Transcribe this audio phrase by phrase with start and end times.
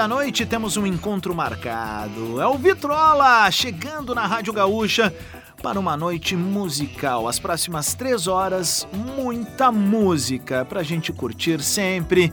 [0.00, 2.40] da noite, temos um encontro marcado.
[2.40, 5.14] É o Vitrola chegando na Rádio Gaúcha
[5.62, 7.28] para uma noite musical.
[7.28, 12.32] As próximas três horas, muita música pra gente curtir sempre.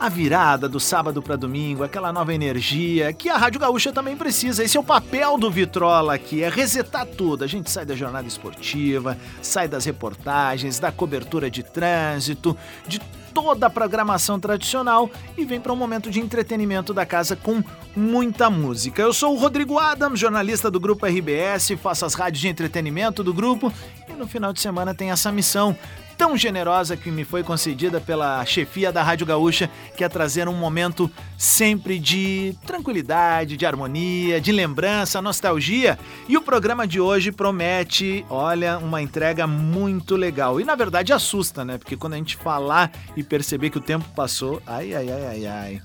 [0.00, 4.64] A virada do sábado para domingo, aquela nova energia que a Rádio Gaúcha também precisa.
[4.64, 7.44] Esse é o papel do Vitrola aqui, é resetar tudo.
[7.44, 12.56] A gente sai da jornada esportiva, sai das reportagens, da cobertura de trânsito,
[12.88, 13.02] de
[13.36, 17.62] toda a programação tradicional e vem para um momento de entretenimento da casa com
[17.94, 19.02] muita música.
[19.02, 23.34] Eu sou o Rodrigo Adams, jornalista do grupo RBS, faço as rádios de entretenimento do
[23.34, 23.70] grupo
[24.08, 25.76] e no final de semana tem essa missão
[26.16, 30.54] tão generosa que me foi concedida pela chefia da Rádio Gaúcha, que é trazer um
[30.54, 35.98] momento sempre de tranquilidade, de harmonia, de lembrança, nostalgia.
[36.28, 40.60] E o programa de hoje promete, olha, uma entrega muito legal.
[40.60, 41.78] E na verdade assusta, né?
[41.78, 45.46] Porque quando a gente falar e perceber que o tempo passou, ai, ai, ai, ai,
[45.46, 45.82] ai.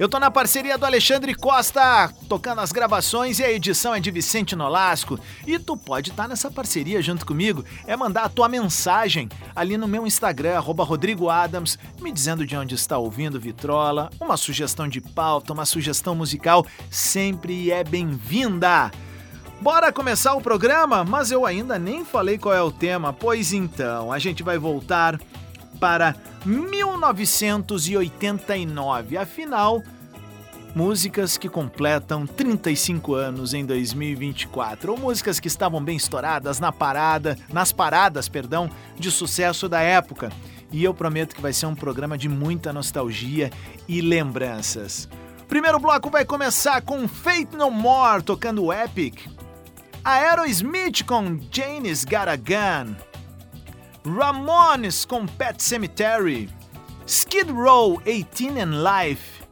[0.00, 4.10] Eu tô na parceria do Alexandre Costa, tocando as gravações e a edição é de
[4.10, 5.20] Vicente Nolasco.
[5.46, 9.76] E tu pode estar tá nessa parceria junto comigo, é mandar a tua mensagem ali
[9.76, 14.88] no meu Instagram, arroba Rodrigo Adams, me dizendo de onde está ouvindo Vitrola, uma sugestão
[14.88, 18.90] de pauta, uma sugestão musical, sempre é bem-vinda.
[19.60, 21.04] Bora começar o programa?
[21.04, 25.20] Mas eu ainda nem falei qual é o tema, pois então, a gente vai voltar
[25.80, 26.14] para
[26.44, 29.16] 1989.
[29.16, 29.82] Afinal,
[30.74, 37.38] músicas que completam 35 anos em 2024, ou músicas que estavam bem estouradas na parada,
[37.52, 40.30] nas paradas, perdão, de sucesso da época.
[40.70, 43.50] E eu prometo que vai ser um programa de muita nostalgia
[43.88, 45.08] e lembranças.
[45.48, 49.26] Primeiro bloco vai começar com Fate No More tocando Epic,
[50.04, 52.94] Aerosmith com a Gun,
[54.04, 56.48] Ramones com Pet Cemetery,
[57.06, 59.42] Skid Row 18 and Life,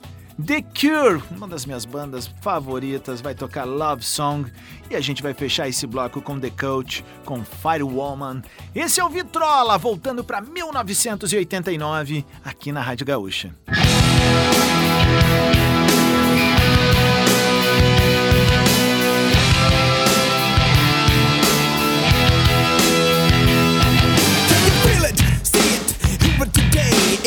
[0.45, 4.51] The Cure, uma das minhas bandas favoritas, vai tocar Love Song
[4.89, 8.43] e a gente vai fechar esse bloco com The Coach, com Firewoman.
[8.75, 13.55] Esse é o Vitrola, voltando para 1989, aqui na Rádio Gaúcha.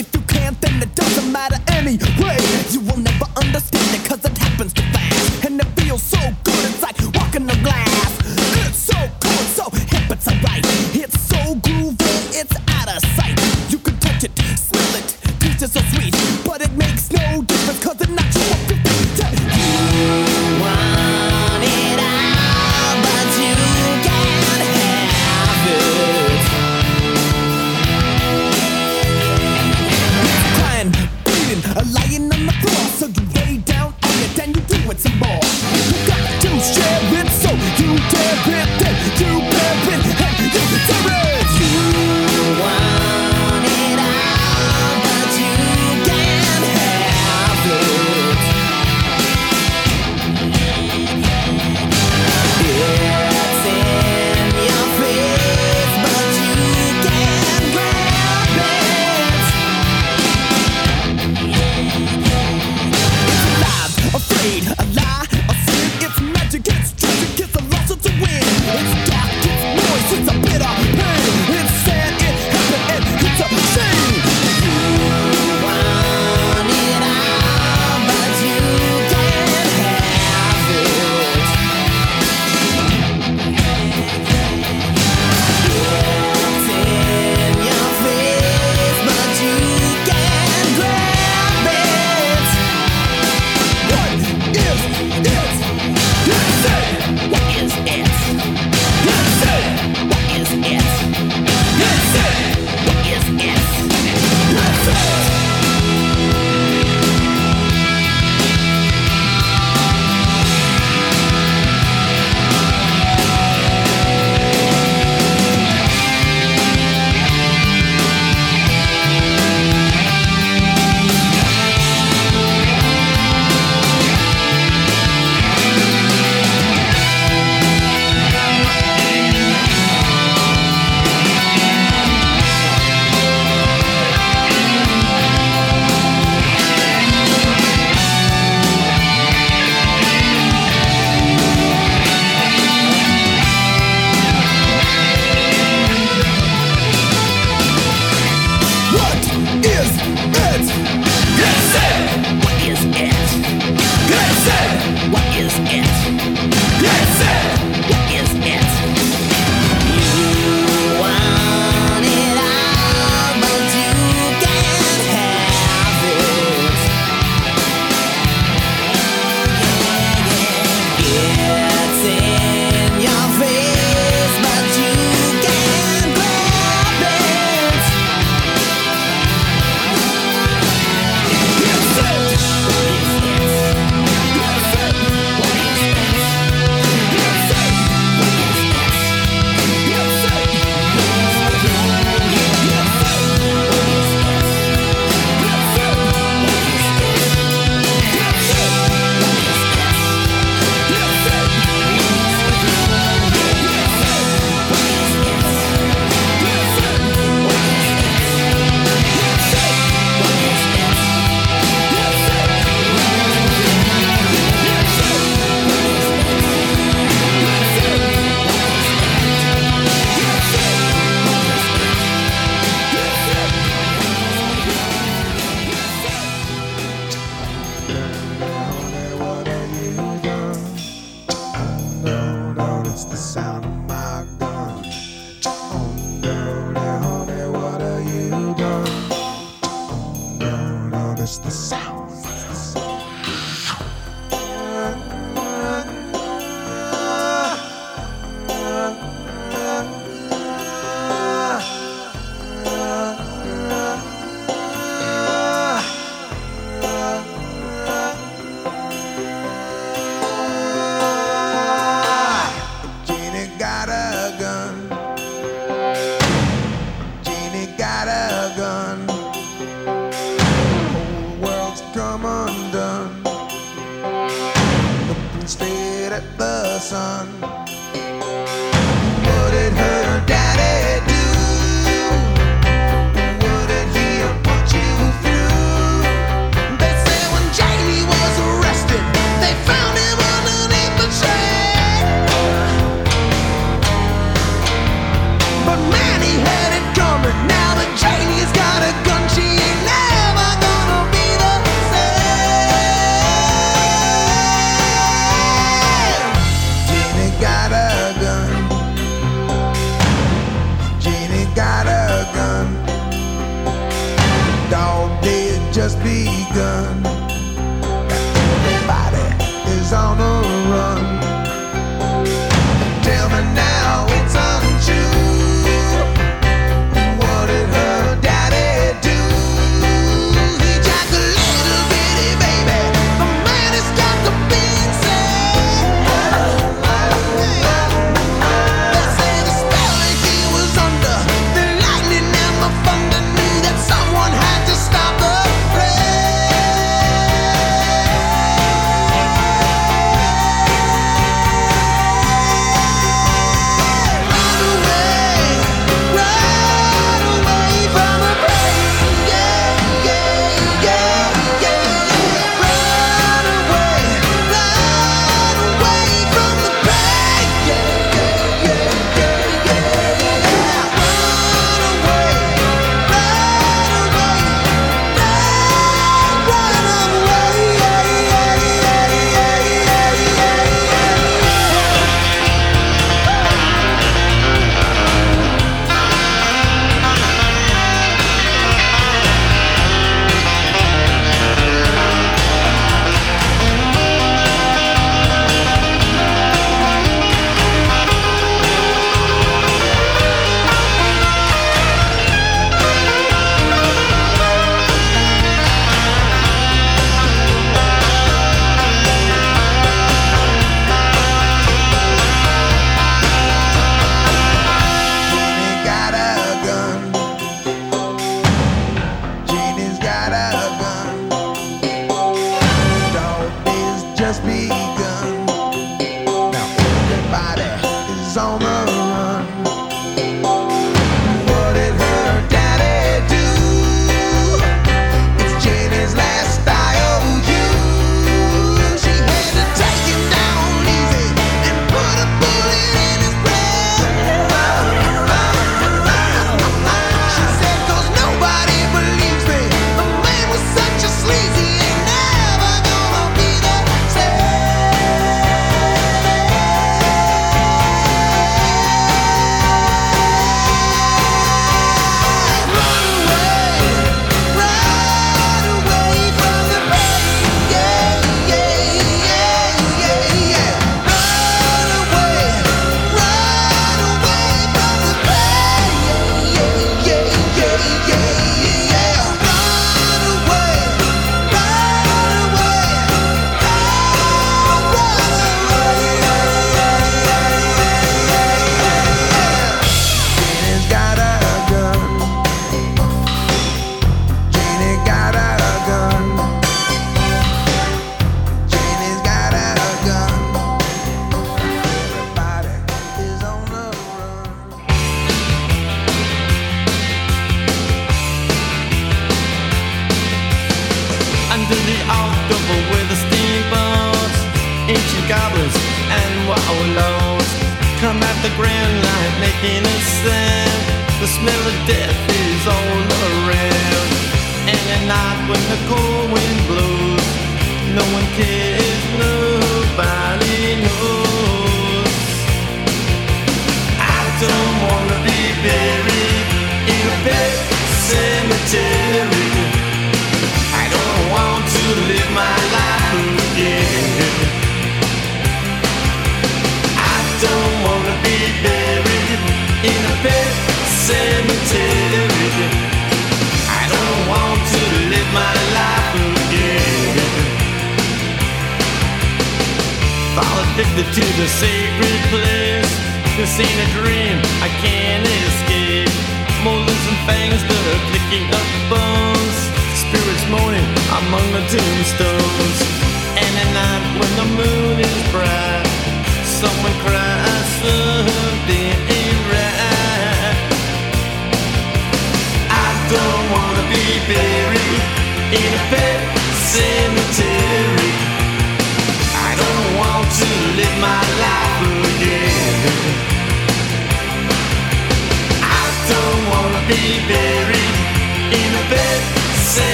[0.00, 0.10] Anyway.
[0.12, 2.36] You can't, then it doesn't matter anyway.
[2.70, 5.44] You will never understand it cause it happens too fast.
[5.44, 8.18] And it feels so good, it's like walking on glass.
[8.66, 10.64] It's so cool, so hip, it's alright.
[10.94, 13.38] It's so groovy, it's out of sight.
[13.70, 16.14] You can touch it, smell it, taste it so sweet.
[16.44, 18.59] But it makes no difference cause it's not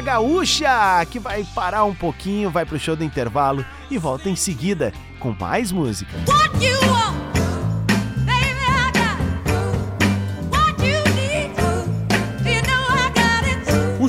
[0.00, 4.92] Gaúcha, que vai parar um pouquinho, vai pro show do intervalo e volta em seguida
[5.18, 6.16] com mais música.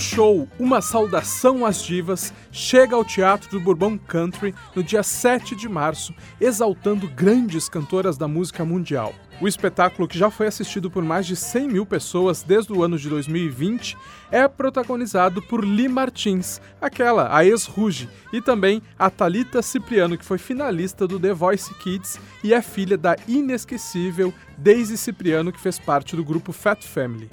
[0.02, 5.70] Show Uma Saudação às Divas chega ao Teatro do Bourbon Country no dia 7 de
[5.70, 9.14] março, exaltando grandes cantoras da música mundial.
[9.40, 12.98] O espetáculo, que já foi assistido por mais de 100 mil pessoas desde o ano
[12.98, 13.96] de 2020,
[14.32, 20.38] é protagonizado por Lee Martins, aquela, a ex-Ruge, e também a Talita Cipriano, que foi
[20.38, 26.16] finalista do The Voice Kids e é filha da inesquecível Daisy Cipriano, que fez parte
[26.16, 27.30] do grupo Fat Family.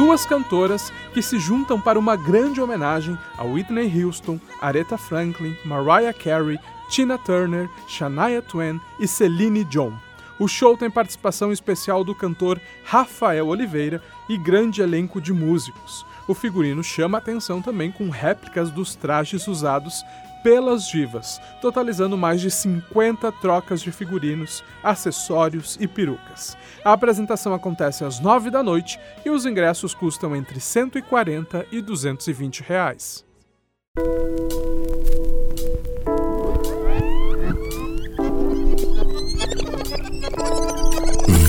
[0.00, 6.14] Duas cantoras que se juntam para uma grande homenagem a Whitney Houston, Aretha Franklin, Mariah
[6.14, 6.58] Carey,
[6.88, 9.92] Tina Turner, Shania Twain e Celine Dion.
[10.38, 16.06] O show tem participação especial do cantor Rafael Oliveira e grande elenco de músicos.
[16.26, 20.02] O figurino chama atenção também com réplicas dos trajes usados
[20.42, 26.56] pelas divas, totalizando mais de 50 trocas de figurinos, acessórios e perucas.
[26.84, 32.62] A apresentação acontece às 9 da noite e os ingressos custam entre 140 e 220
[32.62, 33.24] reais.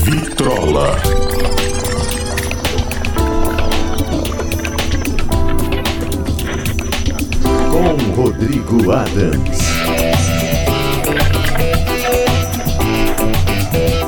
[0.04, 1.21] Vitrola.
[8.14, 9.58] Rodrigo Adams.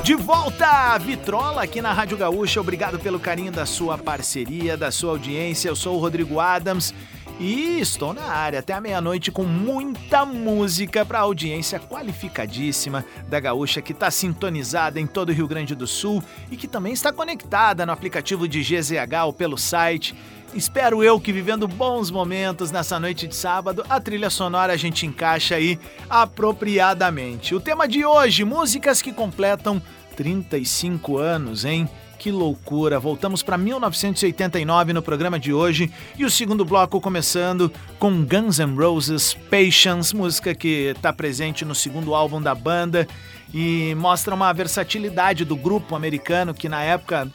[0.02, 2.60] De volta, Vitrola, aqui na Rádio Gaúcha.
[2.60, 5.70] Obrigado pelo carinho da sua parceria, da sua audiência.
[5.70, 6.92] Eu sou o Rodrigo Adams
[7.40, 13.40] e estou na área até a meia-noite com muita música para a audiência qualificadíssima da
[13.40, 17.12] Gaúcha que está sintonizada em todo o Rio Grande do Sul e que também está
[17.12, 20.14] conectada no aplicativo de GZH ou pelo site.
[20.54, 25.04] Espero eu que vivendo bons momentos nessa noite de sábado, a trilha sonora a gente
[25.04, 27.56] encaixa aí apropriadamente.
[27.56, 29.82] O tema de hoje, músicas que completam
[30.14, 31.88] 35 anos, hein?
[32.20, 33.00] Que loucura!
[33.00, 38.76] Voltamos para 1989 no programa de hoje e o segundo bloco começando com Guns N'
[38.76, 43.08] Roses Patience, música que está presente no segundo álbum da banda
[43.52, 47.28] e mostra uma versatilidade do grupo americano que na época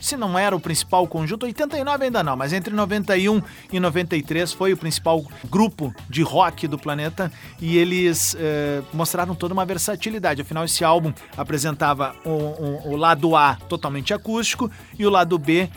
[0.00, 3.40] se não era o principal conjunto, 89 ainda não, mas entre 91
[3.72, 9.54] e 93 foi o principal grupo de rock do planeta e eles eh, mostraram toda
[9.54, 10.42] uma versatilidade.
[10.42, 15.70] Afinal, esse álbum apresentava o, o- o lado A totalmente acústico e o lado B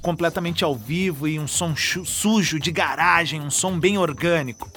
[0.00, 4.70] completamente ao vivo e um som sujo de garagem, um som bem orgânico.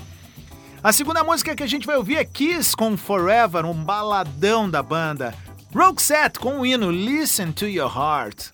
[0.83, 4.81] A segunda música que a gente vai ouvir é Kiss com Forever, um baladão da
[4.81, 5.33] banda.
[5.75, 8.51] Roxette com o hino Listen to Your Heart.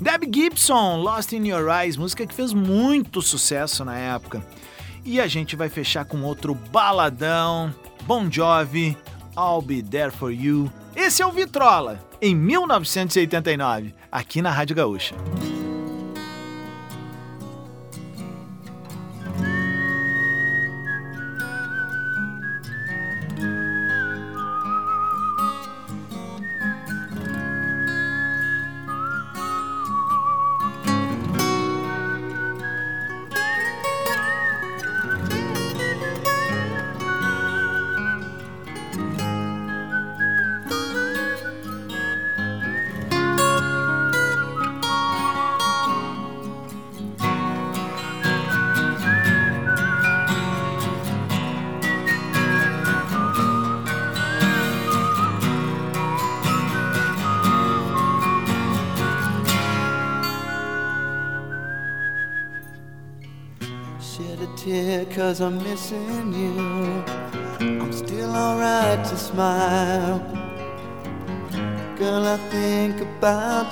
[0.00, 4.46] Deb Gibson, Lost in Your Eyes, música que fez muito sucesso na época.
[5.04, 8.96] E a gente vai fechar com outro baladão, Bon Jovi,
[9.36, 10.72] I'll Be There For You.
[10.94, 15.16] Esse é o Vitrola, em 1989, aqui na Rádio Gaúcha.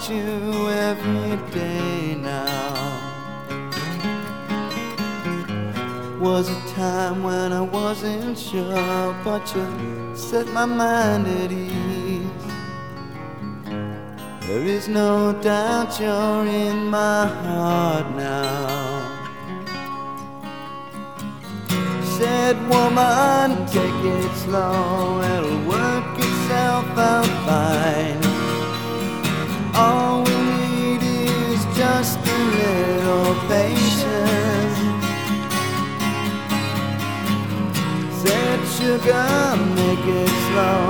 [0.08, 3.02] You every day now.
[6.20, 12.46] Was a time when I wasn't sure, but you set my mind at ease.
[14.46, 19.16] There is no doubt you're in my heart now.
[22.18, 28.25] Said woman, take it slow, it'll work itself out fine.
[33.48, 34.78] Patience.
[38.20, 39.28] Said sugar,
[39.74, 40.80] make it slow,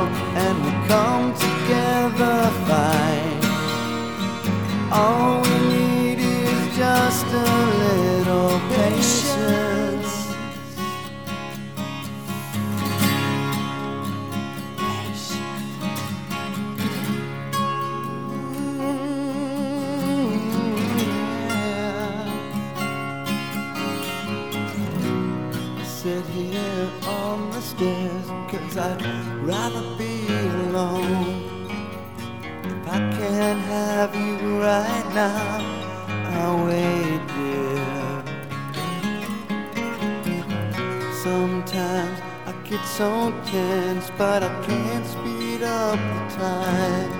[0.44, 3.40] and we come together fine.
[4.92, 5.55] All
[34.66, 35.60] right now,
[36.34, 38.22] I'll wait there.
[41.22, 42.18] Sometimes
[42.50, 47.12] I get so tense, but I can't speed up the time.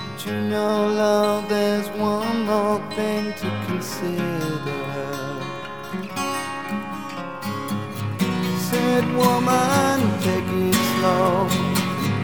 [0.00, 4.82] But you know, love, there's one more thing to consider.
[8.68, 11.46] Said woman, take it slow.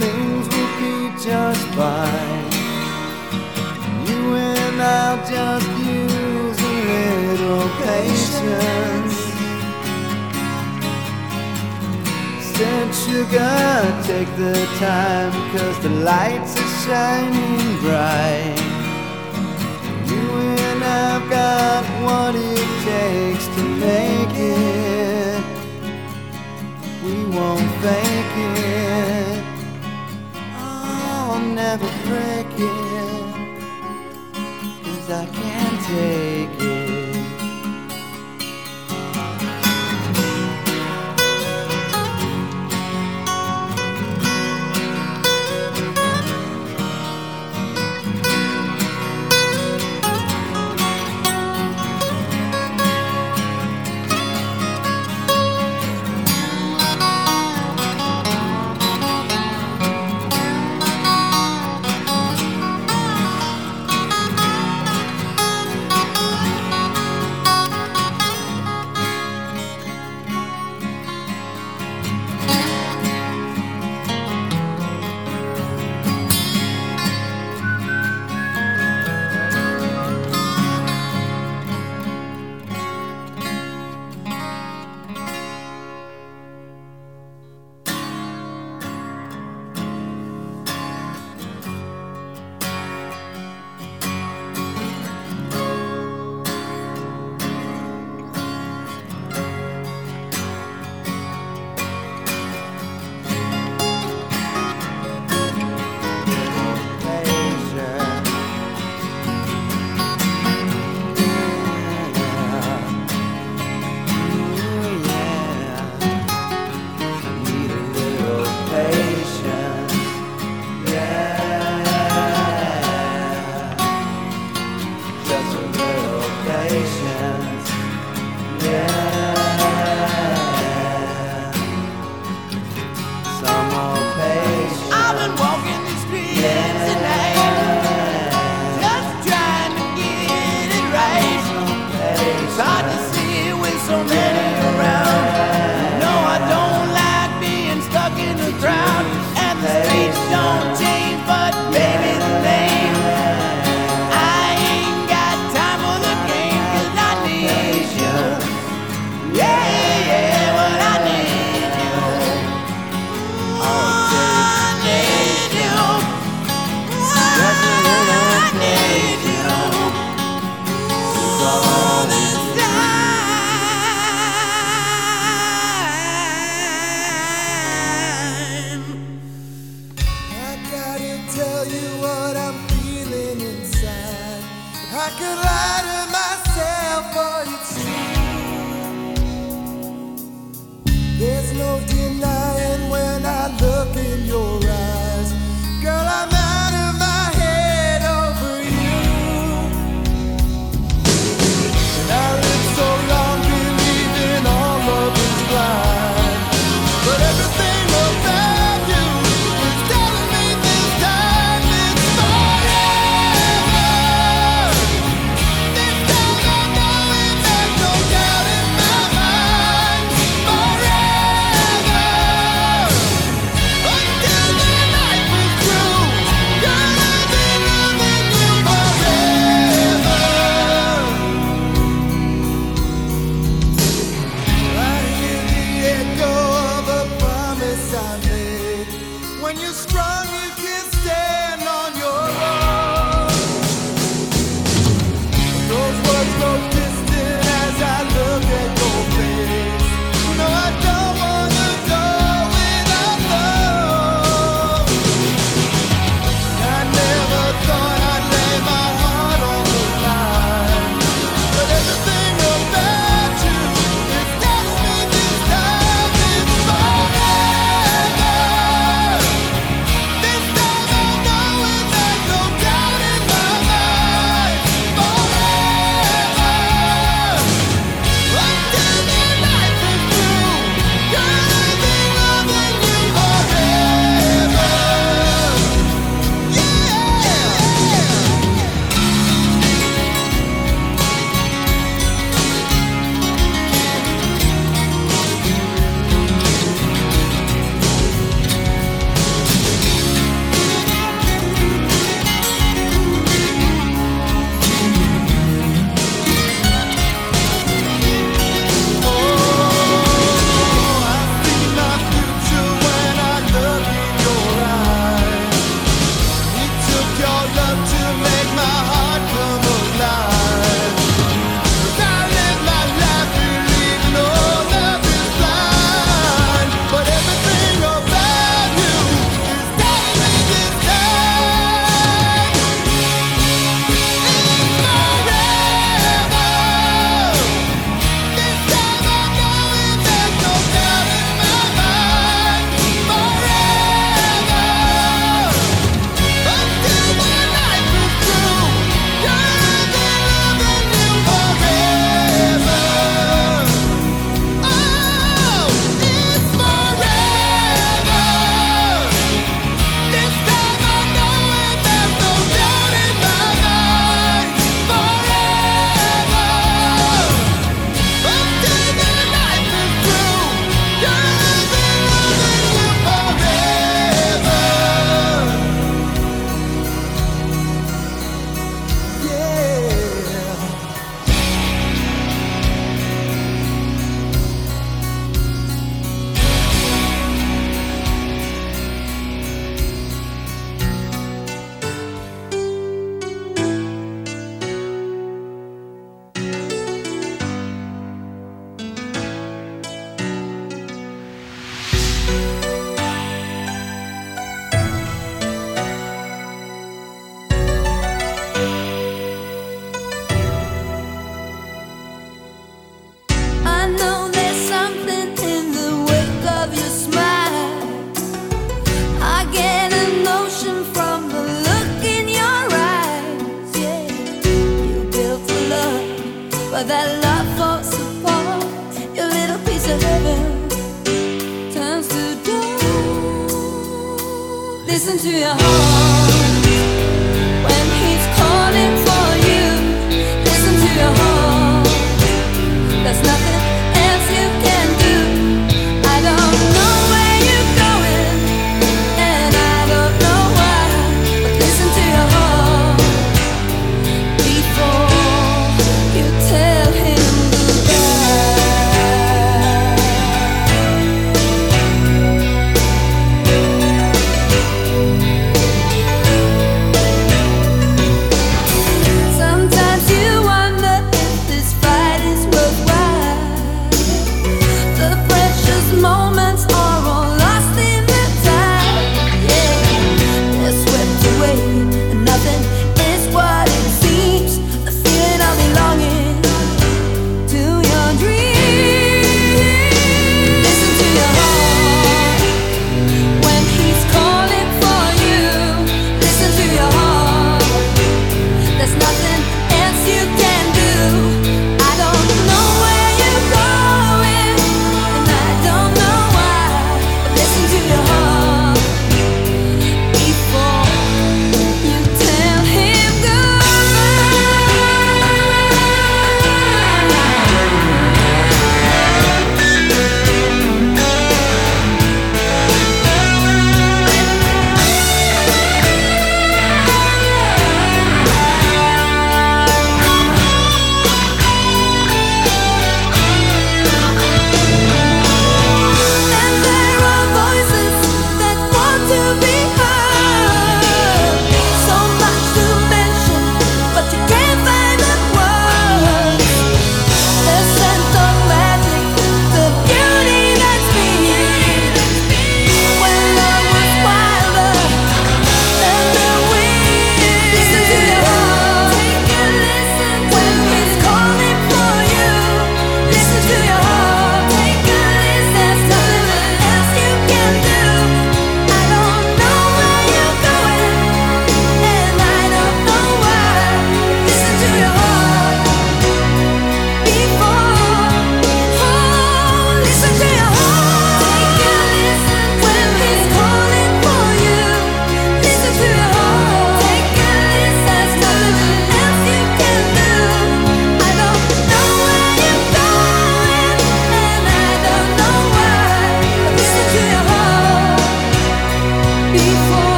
[0.00, 2.57] Things will be just fine.
[4.34, 6.76] And I'll just use a
[7.28, 9.16] little patience.
[12.52, 18.58] Said sugar, take the time, cause the lights are shining bright.
[20.10, 20.24] You
[20.66, 25.42] and I've got what it takes to make it.
[27.04, 29.42] We won't fake it.
[30.58, 32.87] Oh, I'll never break it.
[35.10, 36.57] I can't take.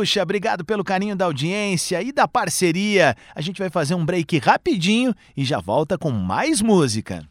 [0.00, 3.14] Gaúcha, obrigado pelo carinho da audiência e da parceria.
[3.34, 7.22] A gente vai fazer um break rapidinho e já volta com mais música.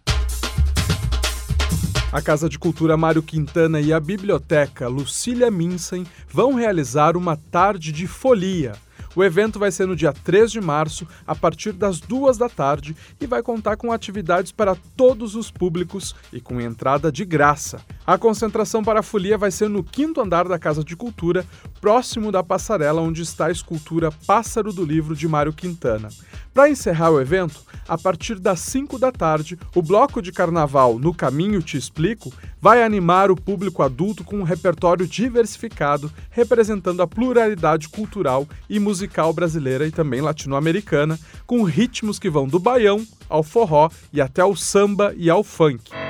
[2.12, 7.92] A Casa de Cultura Mário Quintana e a Biblioteca Lucília Minsen vão realizar uma tarde
[7.92, 8.74] de folia.
[9.16, 12.96] O evento vai ser no dia 3 de março, a partir das duas da tarde,
[13.20, 17.82] e vai contar com atividades para todos os públicos e com entrada de graça.
[18.06, 21.46] A concentração para a folia vai ser no quinto andar da Casa de Cultura,
[21.80, 26.10] próximo da passarela onde está a escultura Pássaro do Livro de Mário Quintana.
[26.54, 31.14] Para encerrar o evento, a partir das 5 da tarde, o bloco de carnaval No
[31.14, 37.88] Caminho Te Explico vai animar o público adulto com um repertório diversificado, representando a pluralidade
[37.88, 43.90] cultural e musical brasileira e também latino-americana, com ritmos que vão do baião ao forró
[44.12, 46.09] e até ao samba e ao funk.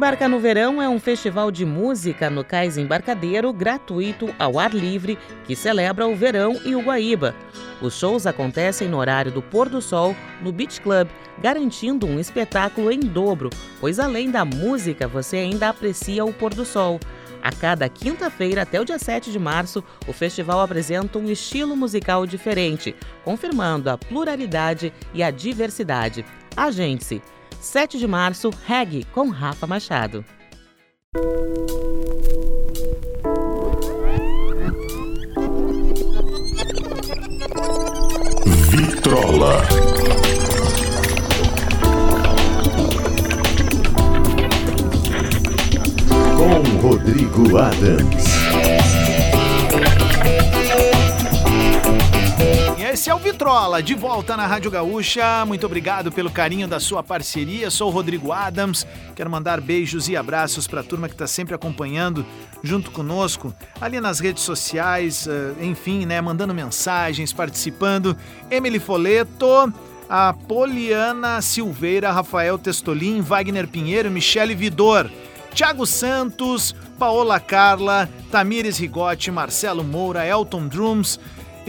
[0.00, 5.18] Embarca no Verão é um festival de música no cais embarcadeiro gratuito ao ar livre
[5.44, 7.34] que celebra o verão e o Guaíba.
[7.82, 11.06] Os shows acontecem no horário do pôr do sol no Beach Club,
[11.42, 16.64] garantindo um espetáculo em dobro, pois além da música você ainda aprecia o pôr do
[16.64, 16.98] sol.
[17.42, 22.24] A cada quinta-feira até o dia 7 de março, o festival apresenta um estilo musical
[22.24, 26.24] diferente, confirmando a pluralidade e a diversidade.
[26.56, 27.20] Agente-se!
[27.60, 30.24] 7 de março, reg com Rafa Machado.
[38.70, 39.62] Vitrola.
[46.36, 48.39] Com Rodrigo Adams.
[53.00, 55.46] Esse é Vitrola, de volta na Rádio Gaúcha.
[55.46, 57.70] Muito obrigado pelo carinho da sua parceria.
[57.70, 58.86] Sou o Rodrigo Adams.
[59.16, 62.26] Quero mandar beijos e abraços para a turma que está sempre acompanhando
[62.62, 68.14] junto conosco, ali nas redes sociais, eh, enfim, né, mandando mensagens, participando.
[68.50, 69.72] Emily Foleto,
[70.06, 75.10] a Poliana Silveira, Rafael Testolin, Wagner Pinheiro, Michele Vidor.
[75.54, 81.18] Thiago Santos, Paola Carla, Tamires Rigotti, Marcelo Moura, Elton Drums,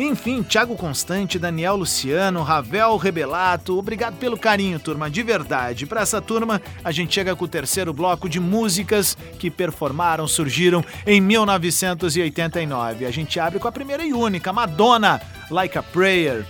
[0.04, 5.86] enfim, Thiago Constante, Daniel Luciano, Ravel Rebelato, obrigado pelo carinho, turma, de verdade.
[5.86, 10.84] Para essa turma, a gente chega com o terceiro bloco de músicas que performaram, surgiram
[11.06, 13.06] em 1989.
[13.06, 16.46] A gente abre com a primeira e única, Madonna, Like a Prayer.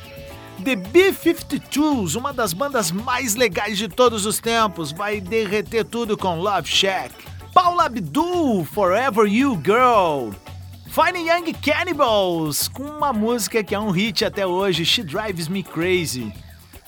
[0.64, 6.40] The B-52s, uma das bandas mais legais de todos os tempos, vai derreter tudo com
[6.40, 7.14] Love Shack.
[7.54, 10.32] Paula Abdul, Forever You Girl.
[10.92, 15.64] Fine Young Cannibals, com uma música que é um hit até hoje, She Drives Me
[15.64, 16.34] Crazy.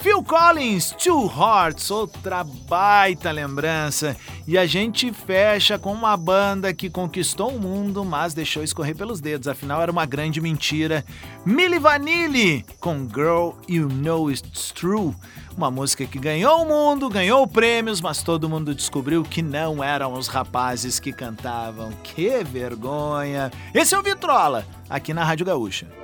[0.04, 4.18] Phil Collins, Two Hearts, outra baita lembrança.
[4.45, 9.22] E a gente fecha com uma banda que conquistou o mundo, mas deixou escorrer pelos
[9.22, 11.06] dedos, afinal era uma grande mentira.
[11.45, 15.16] Milli Vanilli, com Girl You Know It's True.
[15.56, 20.16] Uma música que ganhou o mundo, ganhou prêmios, mas todo mundo descobriu que não eram
[20.16, 21.93] os rapazes que cantavam.
[22.04, 23.49] Que vergonha!
[23.74, 26.03] Esse é o Vitrola, aqui na Rádio Gaúcha.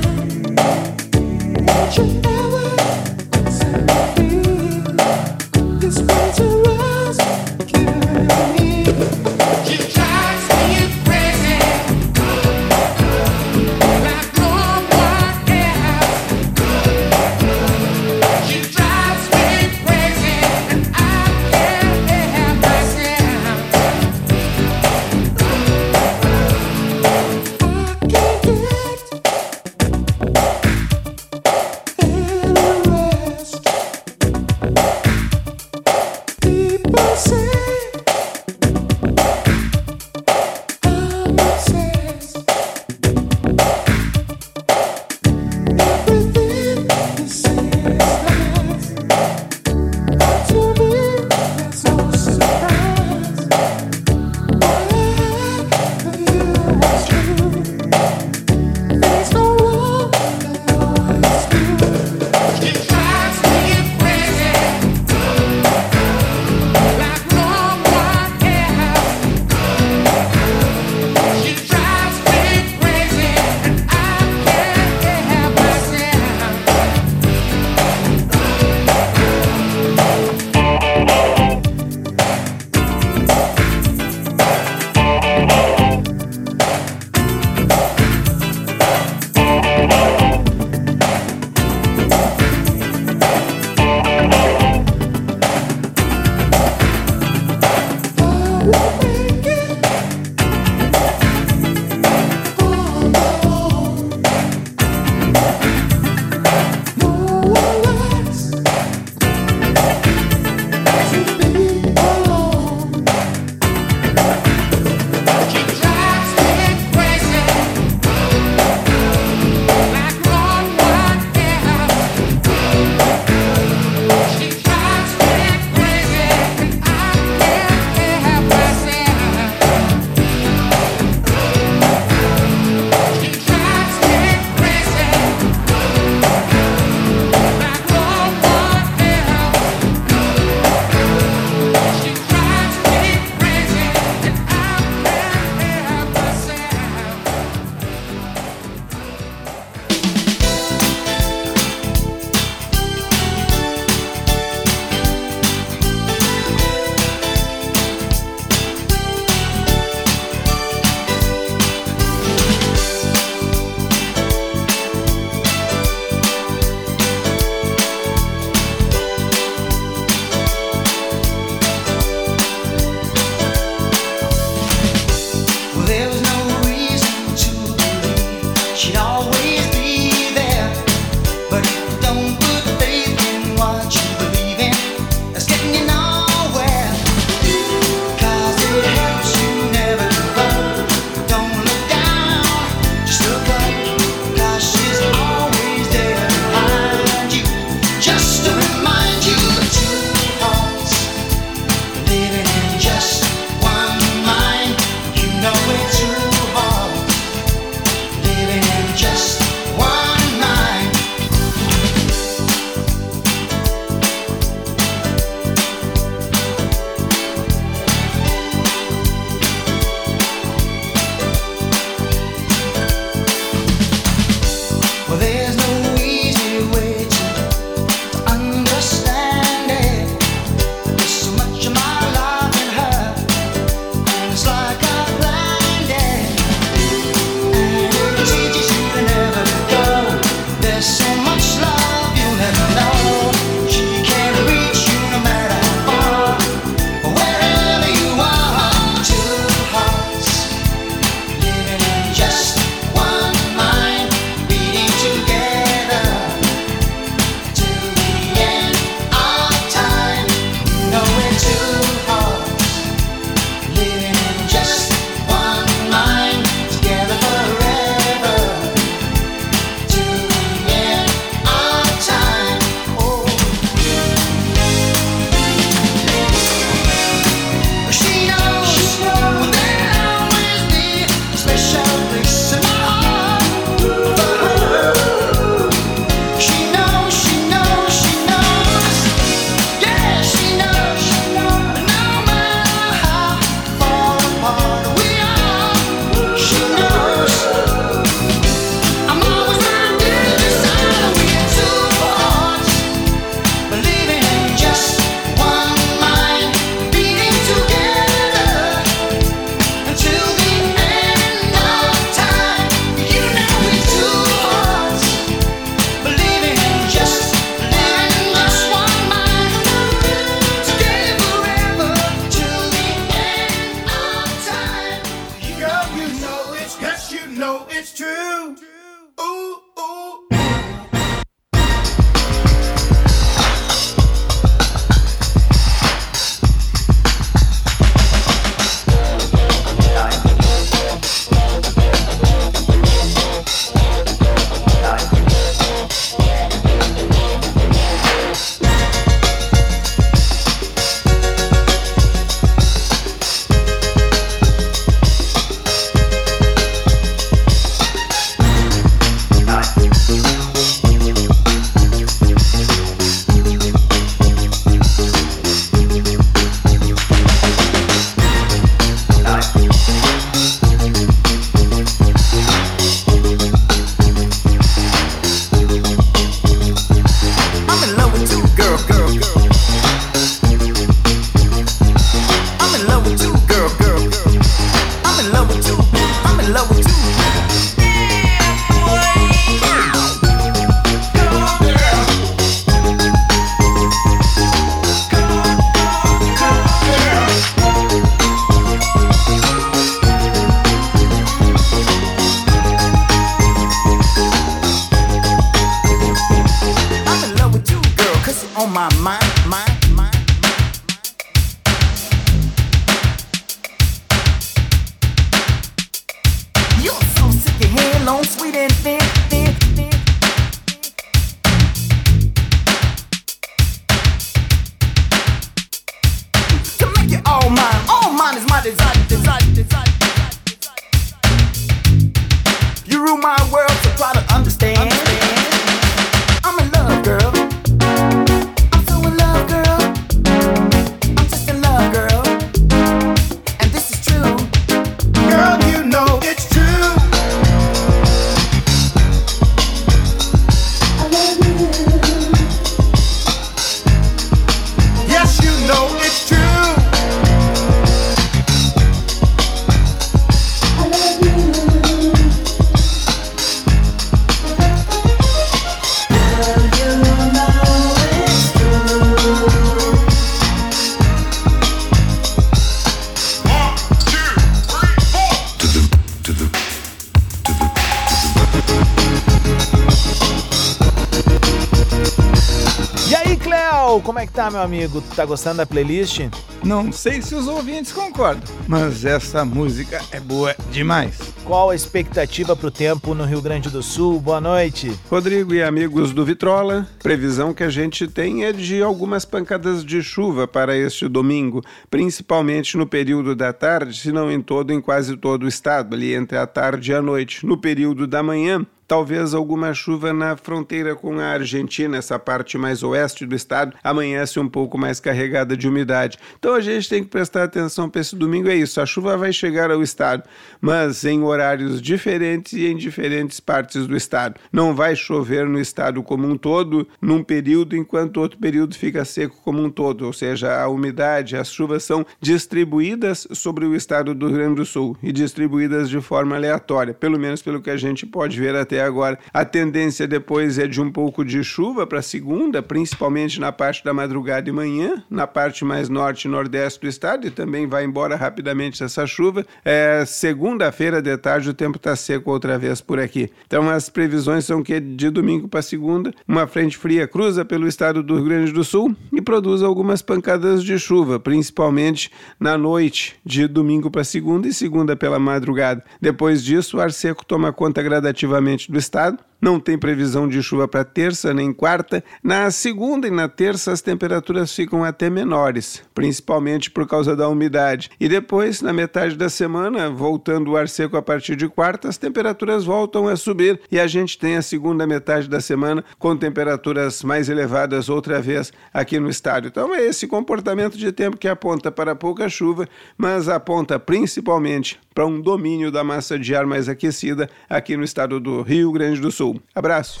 [484.46, 485.02] Tá, meu amigo?
[485.14, 486.20] Tá gostando da playlist?
[486.62, 491.18] Não sei se os ouvintes concordam, mas essa música é boa demais.
[491.44, 494.20] Qual a expectativa pro tempo no Rio Grande do Sul?
[494.20, 494.92] Boa noite.
[495.10, 500.00] Rodrigo e amigos do Vitrola, previsão que a gente tem é de algumas pancadas de
[500.00, 505.16] chuva para este domingo, principalmente no período da tarde, se não em todo, em quase
[505.16, 507.44] todo o estado, ali entre a tarde e a noite.
[507.44, 512.82] No período da manhã, talvez alguma chuva na fronteira com a Argentina, essa parte mais
[512.82, 516.18] oeste do estado, amanhece um pouco mais carregada de umidade.
[516.38, 519.32] Então a gente tem que prestar atenção para esse domingo, é isso, a chuva vai
[519.32, 520.22] chegar ao estado,
[520.60, 524.40] mas em horários diferentes e em diferentes partes do estado.
[524.52, 529.36] Não vai chover no estado como um todo num período, enquanto outro período fica seco
[529.42, 534.28] como um todo, ou seja, a umidade, as chuvas são distribuídas sobre o estado do
[534.28, 538.06] Rio Grande do Sul e distribuídas de forma aleatória, pelo menos pelo que a gente
[538.06, 539.18] pode ver até agora.
[539.32, 543.92] A tendência depois é de um pouco de chuva para segunda, principalmente na parte da
[543.92, 548.16] madrugada e manhã, na parte mais norte e nordeste do estado, e também vai embora
[548.16, 549.44] rapidamente essa chuva.
[549.64, 553.30] É, Segunda-feira de tarde o tempo está seco outra vez por aqui.
[553.46, 558.02] Então as previsões são que de domingo para segunda, uma frente fria cruza pelo estado
[558.02, 563.46] do Rio Grande do Sul e produz algumas pancadas de chuva, principalmente na noite de
[563.46, 565.84] domingo para segunda e segunda pela madrugada.
[566.00, 569.18] Depois disso, o ar seco toma conta gradativamente do estado.
[569.40, 572.02] Não tem previsão de chuva para terça nem quarta.
[572.22, 577.90] Na segunda e na terça as temperaturas ficam até menores, principalmente por causa da umidade.
[578.00, 581.98] E depois, na metade da semana, voltando o ar seco a partir de quarta, as
[581.98, 587.02] temperaturas voltam a subir e a gente tem a segunda metade da semana com temperaturas
[587.02, 589.48] mais elevadas outra vez aqui no estado.
[589.48, 595.06] Então é esse comportamento de tempo que aponta para pouca chuva, mas aponta principalmente para
[595.06, 599.10] um domínio da massa de ar mais aquecida aqui no estado do Rio Grande do
[599.10, 599.25] Sul.
[599.54, 600.00] Abraço.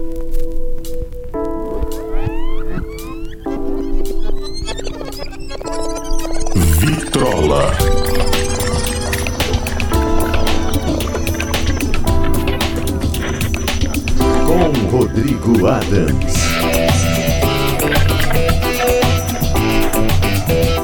[6.84, 7.72] Vitrola.
[14.48, 16.34] Com Rodrigo Adams.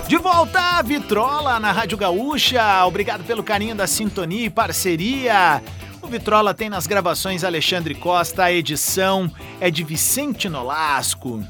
[0.07, 2.85] De volta à Vitrola na Rádio Gaúcha.
[2.85, 5.63] Obrigado pelo carinho da sintonia e parceria.
[5.99, 11.43] O Vitrola tem nas gravações Alexandre Costa, a edição é de Vicente Nolasco.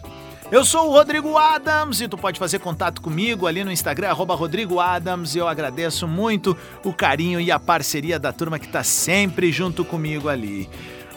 [0.50, 4.34] Eu sou o Rodrigo Adams e tu pode fazer contato comigo ali no Instagram, arroba
[4.34, 5.36] Rodrigo Adams.
[5.36, 6.56] E eu agradeço muito
[6.86, 10.70] o carinho e a parceria da turma que tá sempre junto comigo ali.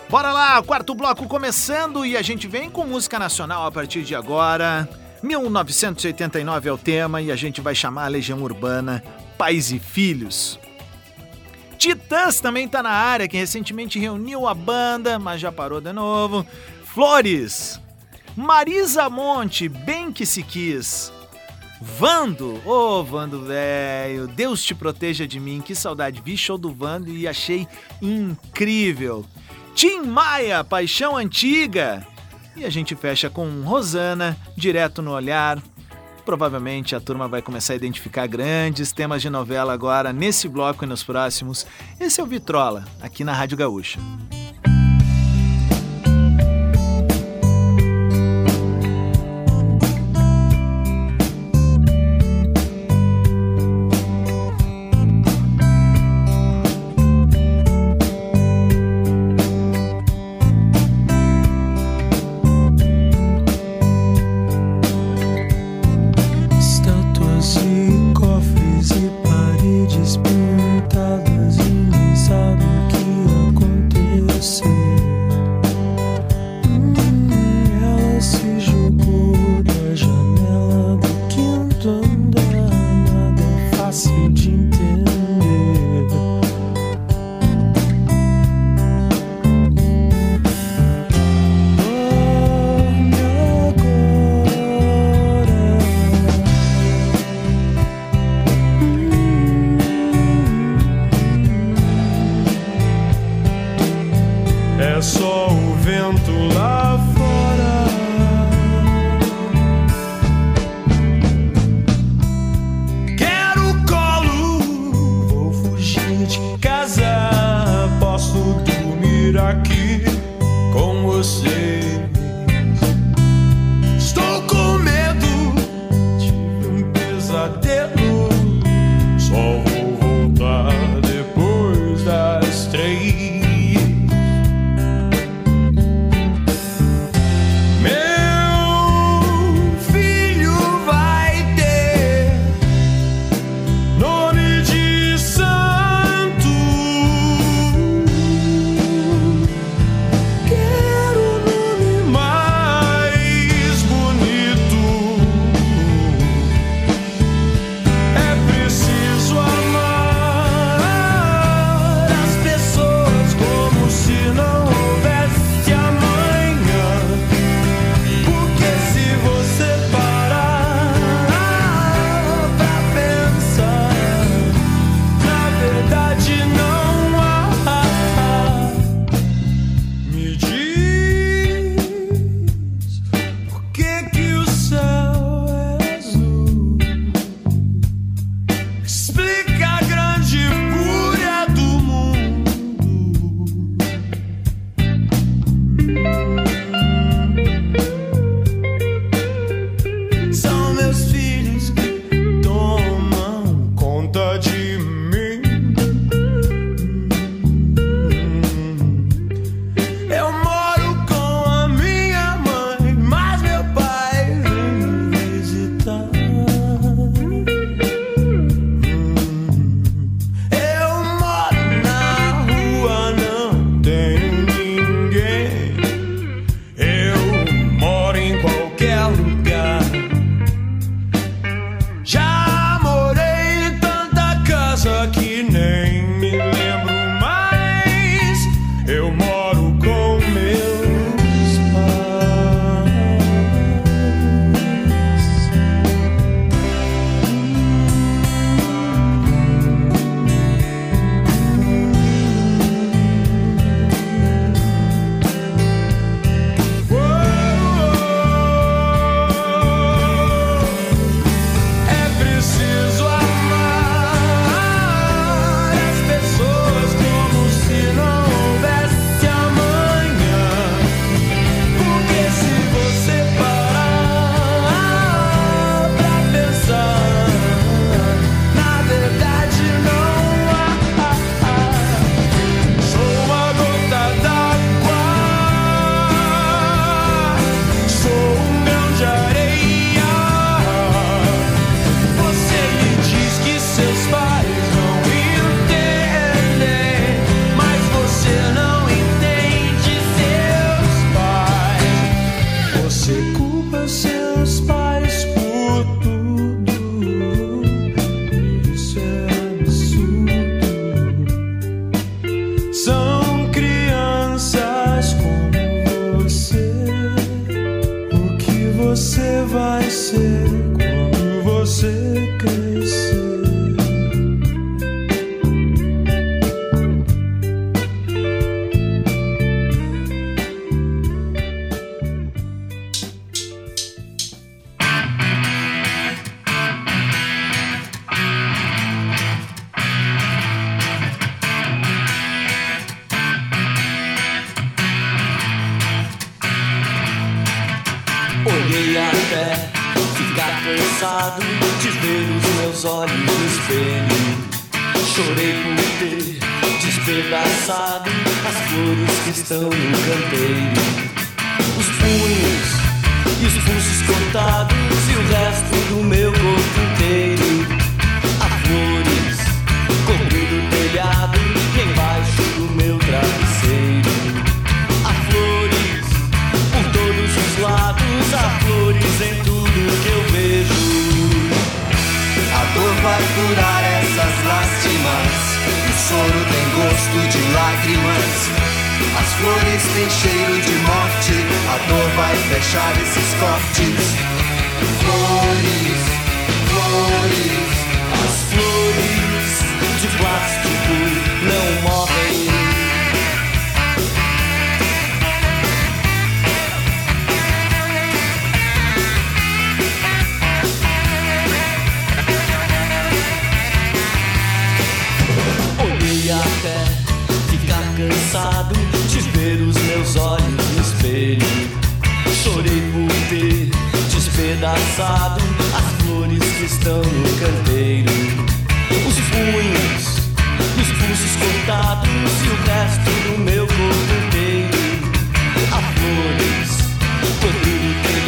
[0.08, 4.16] Bora lá, quarto bloco começando e a gente vem com música nacional a partir de
[4.16, 4.88] agora.
[5.22, 9.00] 1989 é o tema e a gente vai chamar a Legião Urbana
[9.38, 10.58] Pais e Filhos.
[11.78, 16.44] Titãs também tá na área, que recentemente reuniu a banda, mas já parou de novo.
[16.84, 17.80] Flores,
[18.36, 21.12] Marisa Monte, bem que se quis.
[21.80, 26.20] Vando, ô Vando velho, Deus te proteja de mim, que saudade.
[26.22, 27.66] Vi show do Vando e achei
[28.02, 29.24] incrível.
[29.74, 32.06] Tim Maia, Paixão Antiga.
[32.54, 35.62] E a gente fecha com Rosana, direto no olhar.
[36.24, 40.86] Provavelmente a turma vai começar a identificar grandes temas de novela agora nesse bloco e
[40.86, 41.66] nos próximos.
[41.98, 43.98] Esse é o Vitrola, aqui na Rádio Gaúcha.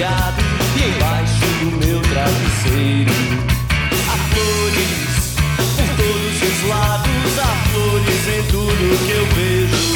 [0.02, 0.42] molhado
[0.76, 3.12] e embaixo do meu travesseiro.
[4.08, 4.92] Há flores
[5.76, 9.92] por todos os lados, há flores em tudo que eu vejo.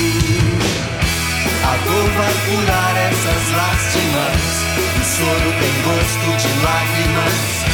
[1.64, 4.42] Ah, a dor vai curar essas lástimas,
[4.76, 7.66] o soro tem gosto de lágrimas.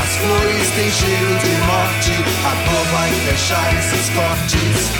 [0.00, 2.12] As flores têm cheiro de morte,
[2.44, 4.90] a dor vai fechar esses cortes.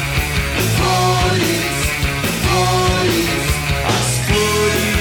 [0.76, 1.74] Flores,
[2.42, 3.28] flores,
[3.86, 4.93] as flores.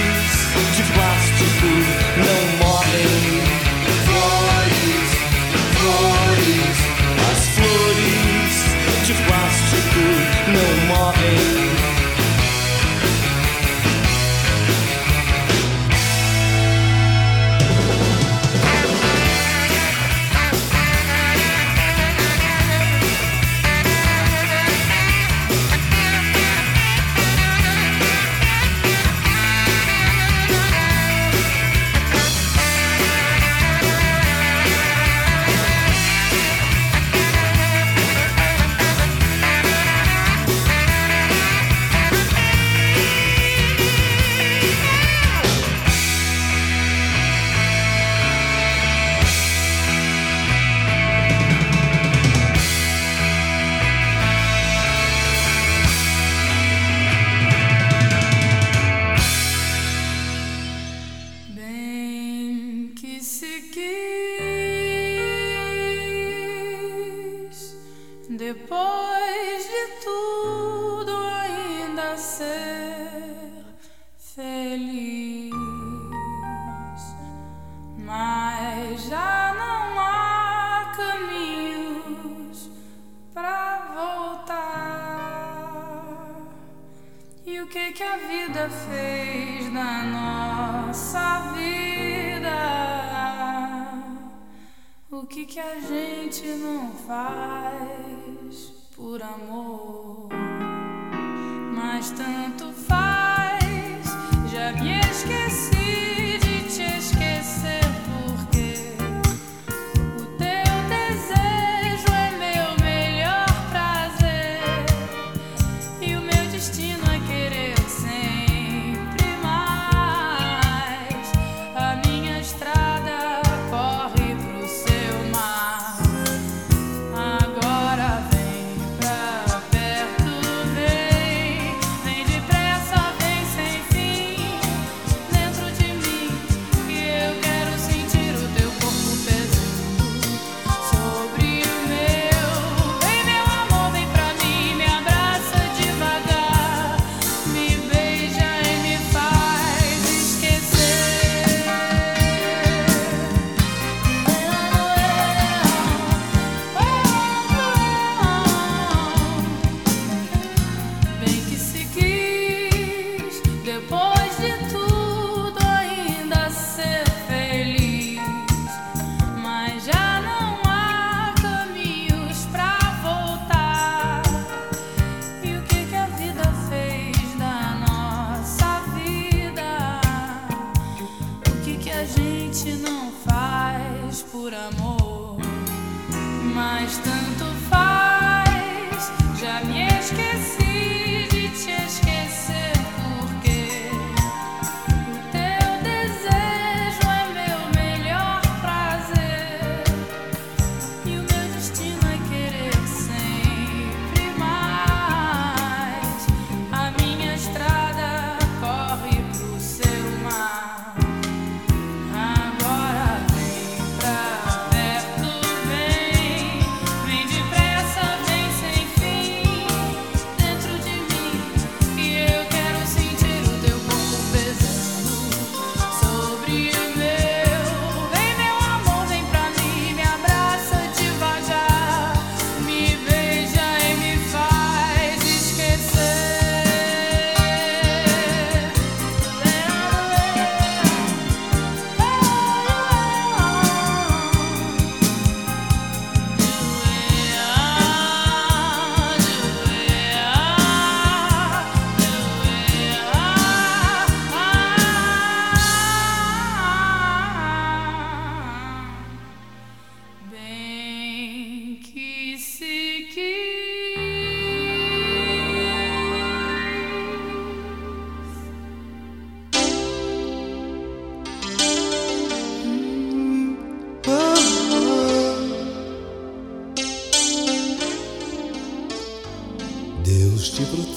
[96.44, 100.03] gente não faz por amor.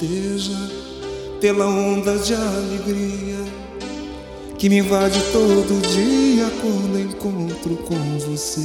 [0.07, 0.57] Te proteja
[1.41, 3.37] pela onda de alegria
[4.57, 8.61] que me invade todo dia quando encontro com você.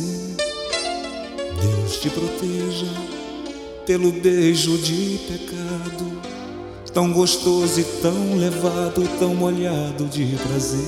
[1.61, 2.87] Deus te proteja
[3.87, 6.13] pelo beijo de pecado,
[6.95, 10.79] tão gostoso e tão levado, tão molhado de prazer.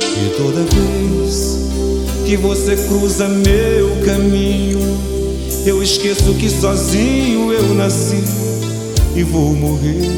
[0.00, 1.58] E toda vez
[2.24, 4.80] que você cruza meu caminho,
[5.66, 8.43] eu esqueço que sozinho eu nasci
[9.14, 10.10] e vou morrer.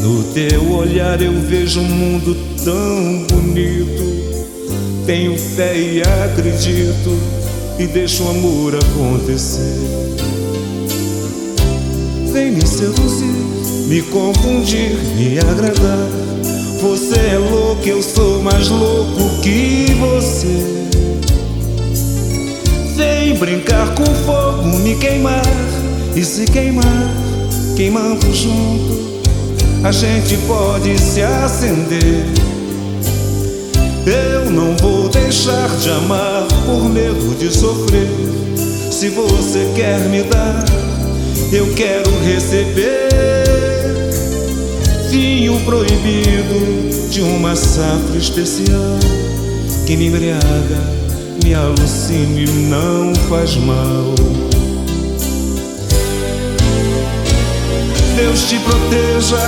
[0.00, 4.20] No teu olhar eu vejo um mundo tão bonito.
[5.06, 7.18] Tenho fé e acredito
[7.78, 9.78] e deixo o amor acontecer.
[12.32, 13.34] Vem me seduzir,
[13.88, 16.08] me confundir, me agradar.
[16.80, 20.80] Você é louco, eu sou mais louco que você.
[22.96, 25.42] Vem brincar com fogo, me queimar
[26.14, 27.08] e se queimar,
[27.80, 29.22] queimando junto,
[29.82, 32.26] a gente pode se acender.
[34.04, 38.06] Eu não vou deixar de amar por medo de sofrer.
[38.90, 40.62] Se você quer me dar,
[41.50, 43.08] eu quero receber.
[45.08, 48.98] Vinho proibido de uma safra especial
[49.86, 50.82] que me embriaga,
[51.42, 54.49] me alucine, não faz mal.
[58.20, 59.38] Deus te proteja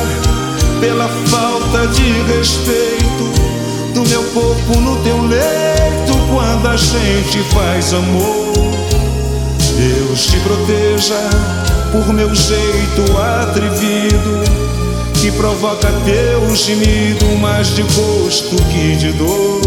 [0.81, 8.55] pela falta de respeito do meu corpo no teu leito quando a gente faz amor.
[9.77, 11.20] Deus te proteja
[11.93, 14.43] por meu jeito atrevido
[15.20, 19.61] que provoca teu gemido mais de gosto que de dor.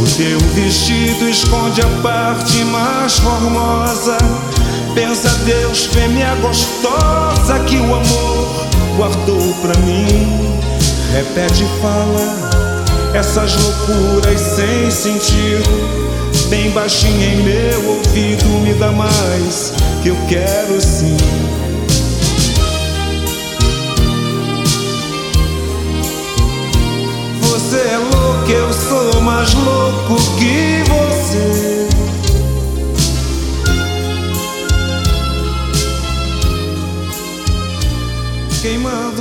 [0.00, 4.16] O teu vestido esconde a parte mais formosa.
[4.96, 8.66] Pensa Deus, fêmea gostosa que o amor
[8.96, 10.58] guardou pra mim.
[11.12, 15.68] Repete e fala essas loucuras sem sentido.
[16.48, 21.18] Bem baixinho em meu ouvido, me dá mais que eu quero sim.
[27.42, 31.75] Você é louco, eu sou mais louco que você.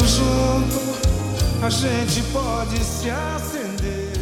[0.08, 4.14] Junto, a gente pode se acender.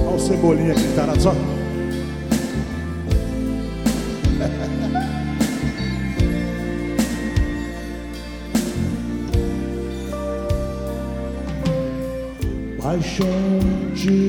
[0.00, 1.34] Olha o Cebolinha aqui, tá na só.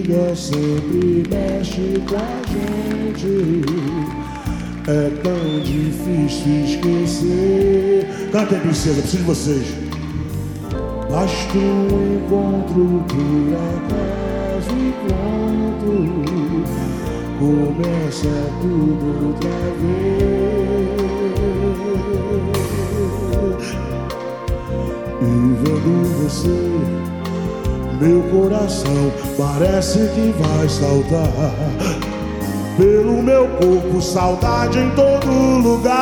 [0.09, 3.63] Antiga sempre mexe com a gente.
[4.87, 8.07] É tão difícil esquecer.
[8.31, 9.67] Cantem, princesa, preciso de vocês.
[11.11, 15.93] Basta um encontro por acaso e pronto.
[17.39, 20.29] Começa tudo outra vez.
[25.21, 25.23] E
[25.61, 26.59] vendo você,
[27.99, 31.53] meu coração parece que vai saltar.
[32.77, 35.27] Pelo meu corpo, saudade em todo
[35.61, 35.99] lugar.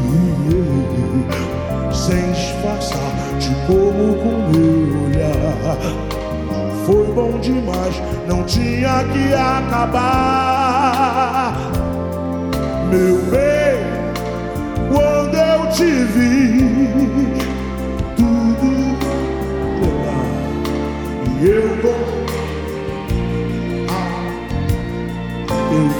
[0.00, 2.98] E, sem disfarçar,
[3.38, 5.76] te como com meu olhar.
[6.86, 10.38] Foi bom demais, não tinha que acabar.
[12.90, 13.47] Meu bem,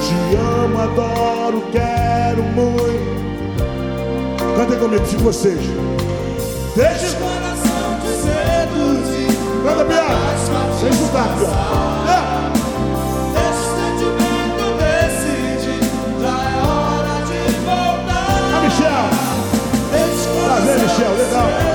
[0.09, 3.19] te amo, adoro, quero muito.
[4.57, 5.59] Cantem comigo, de vocês.
[6.75, 9.37] Deixa o coração te seduzir.
[9.63, 10.05] Canta, Bia.
[10.79, 11.49] Sem escutar, Bia.
[13.45, 15.75] Esse sentimento decide,
[16.21, 18.39] já hora de voltar.
[18.55, 19.05] A Michel.
[20.45, 21.13] Prazer, Michel.
[21.13, 21.68] Legal.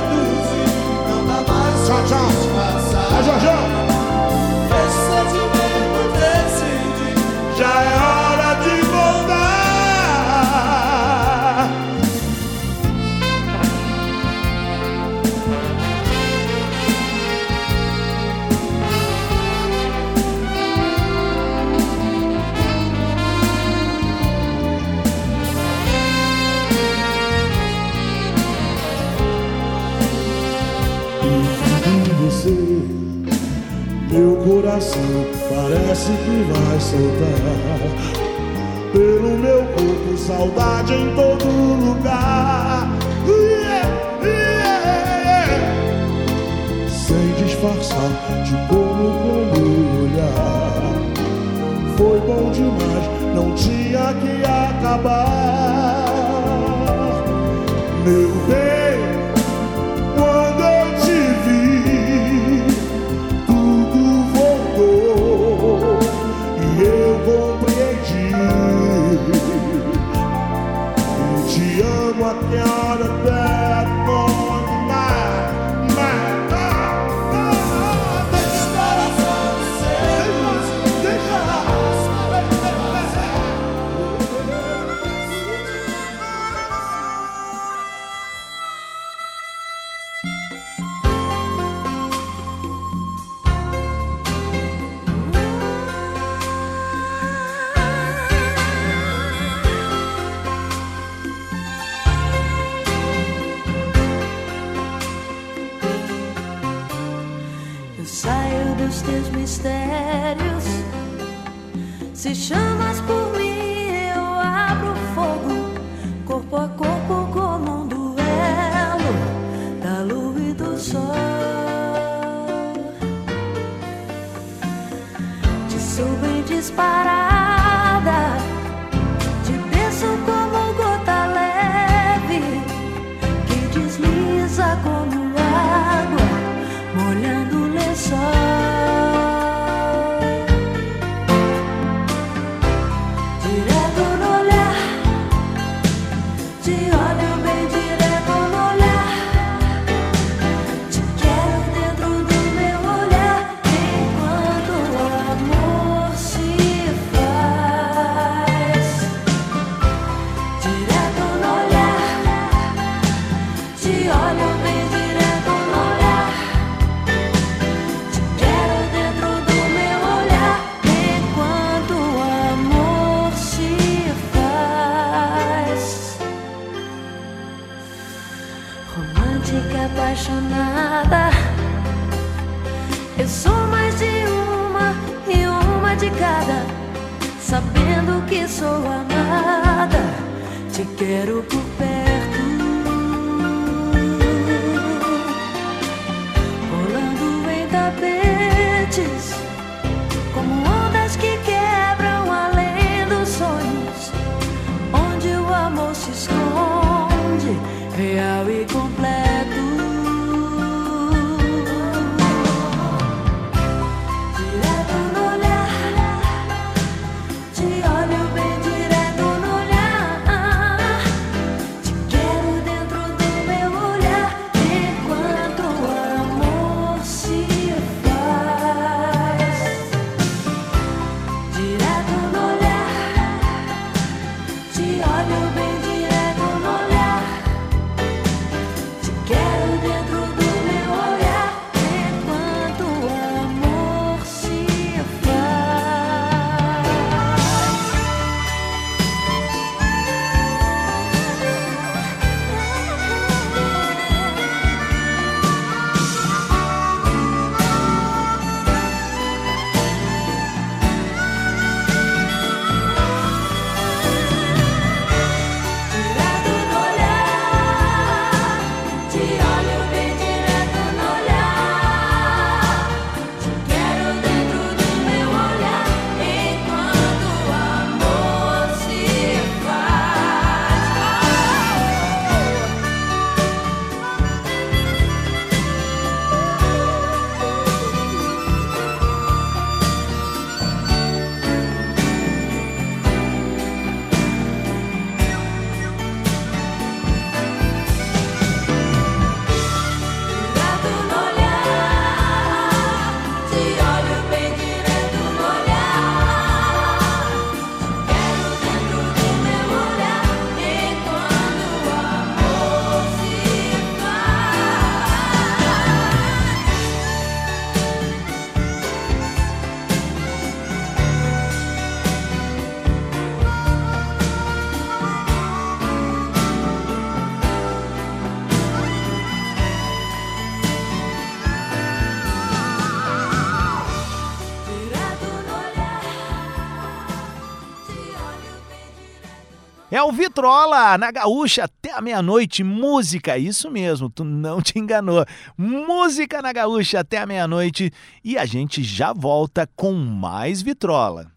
[340.13, 342.65] Vitrola, na Gaúcha, até a meia-noite.
[342.65, 345.25] Música, isso mesmo, tu não te enganou.
[345.57, 347.93] Música na Gaúcha até a meia-noite.
[348.25, 351.31] E a gente já volta com mais Vitrola.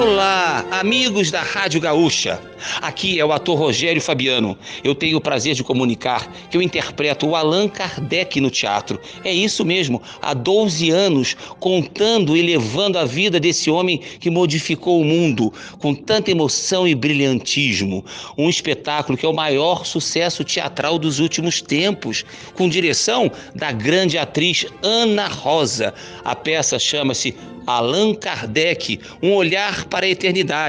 [0.02, 2.40] Olá, amigos da Rádio Gaúcha.
[2.80, 4.56] Aqui é o ator Rogério Fabiano.
[4.84, 9.00] Eu tenho o prazer de comunicar que eu interpreto o Allan Kardec no teatro.
[9.24, 15.00] É isso mesmo, há 12 anos, contando e levando a vida desse homem que modificou
[15.00, 18.04] o mundo com tanta emoção e brilhantismo.
[18.38, 22.24] Um espetáculo que é o maior sucesso teatral dos últimos tempos,
[22.54, 25.92] com direção da grande atriz Ana Rosa.
[26.24, 27.34] A peça chama-se
[27.66, 30.59] Allan Kardec, um olhar para a eternidade.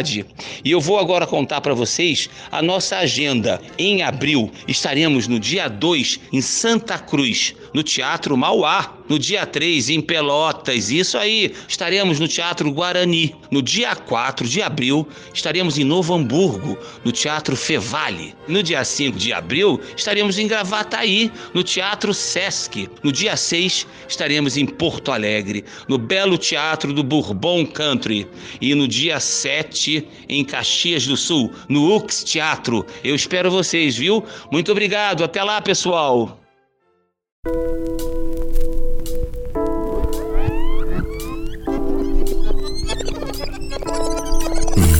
[0.64, 3.62] E eu vou agora contar para vocês a nossa agenda.
[3.78, 8.96] Em abril, estaremos no dia 2 em Santa Cruz, no Teatro Mauá.
[9.10, 13.36] No dia 3 em Pelotas, isso aí, estaremos no Teatro Guarani.
[13.50, 18.34] No dia 4 de abril, estaremos em Novo Hamburgo, no Teatro Fevale.
[18.48, 22.88] No dia 5 de abril, estaremos em Gravataí, no Teatro Sesc.
[23.04, 28.26] No dia 6, estaremos em Porto Alegre, no Belo Teatro do Bourbon Country.
[28.62, 32.86] E no dia 7, em Caxias do Sul, no Ux Teatro.
[33.04, 34.24] Eu espero vocês, viu?
[34.50, 35.22] Muito obrigado.
[35.22, 36.41] Até lá, pessoal.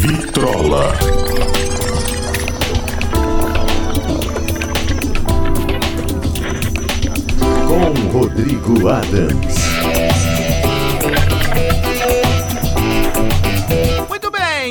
[0.02, 0.98] Vitrola.
[7.68, 9.61] Com Rodrigo Adams.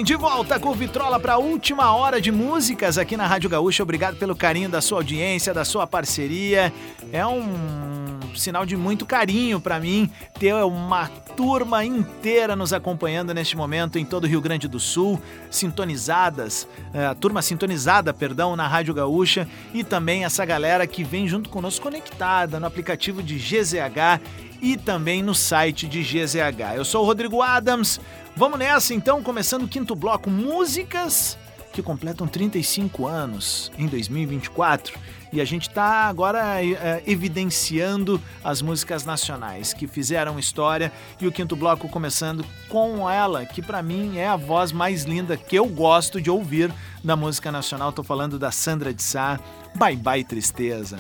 [0.05, 3.83] De volta com o Vitrola para a última hora de músicas aqui na Rádio Gaúcha.
[3.83, 6.73] Obrigado pelo carinho da sua audiência, da sua parceria.
[7.13, 13.57] É um sinal de muito carinho para mim ter uma turma inteira nos acompanhando neste
[13.57, 15.21] momento em todo o Rio Grande do Sul,
[15.51, 21.29] sintonizadas, eh, a turma sintonizada, perdão, na Rádio Gaúcha e também essa galera que vem
[21.29, 24.21] junto conosco conectada no aplicativo de GZH
[24.63, 26.77] e também no site de GZH.
[26.77, 28.01] Eu sou o Rodrigo Adams.
[28.41, 31.37] Vamos nessa então, começando o quinto bloco, músicas
[31.75, 34.99] que completam 35 anos em 2024.
[35.31, 40.91] E a gente está agora eh, evidenciando as músicas nacionais que fizeram história
[41.21, 45.37] e o quinto bloco começando com ela, que para mim é a voz mais linda
[45.37, 46.73] que eu gosto de ouvir
[47.05, 47.93] da música nacional.
[47.93, 49.39] Tô falando da Sandra de Sá,
[49.75, 50.99] Bye Bye Tristeza.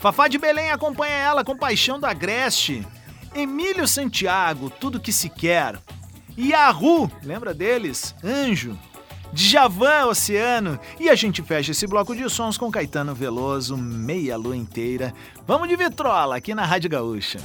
[0.00, 2.84] Fafá de Belém acompanha ela com Paixão da Agreste.
[3.32, 5.78] Emílio Santiago, Tudo Que Se Quer.
[6.48, 8.14] Yahoo, lembra deles?
[8.24, 8.78] Anjo.
[9.32, 10.80] Djavan Oceano.
[10.98, 15.14] E a gente fecha esse bloco de sons com Caetano Veloso, Meia Lua Inteira.
[15.46, 17.38] Vamos de vitrola aqui na Rádio Gaúcha.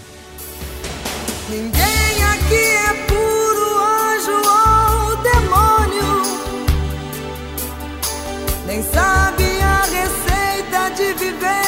[1.50, 6.22] Ninguém aqui é puro anjo ou demônio,
[8.66, 11.65] nem sabe a receita de viver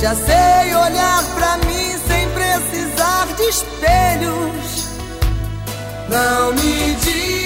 [0.00, 4.88] Já sei olhar pra mim sem precisar de espelhos.
[6.08, 7.39] Não me diga.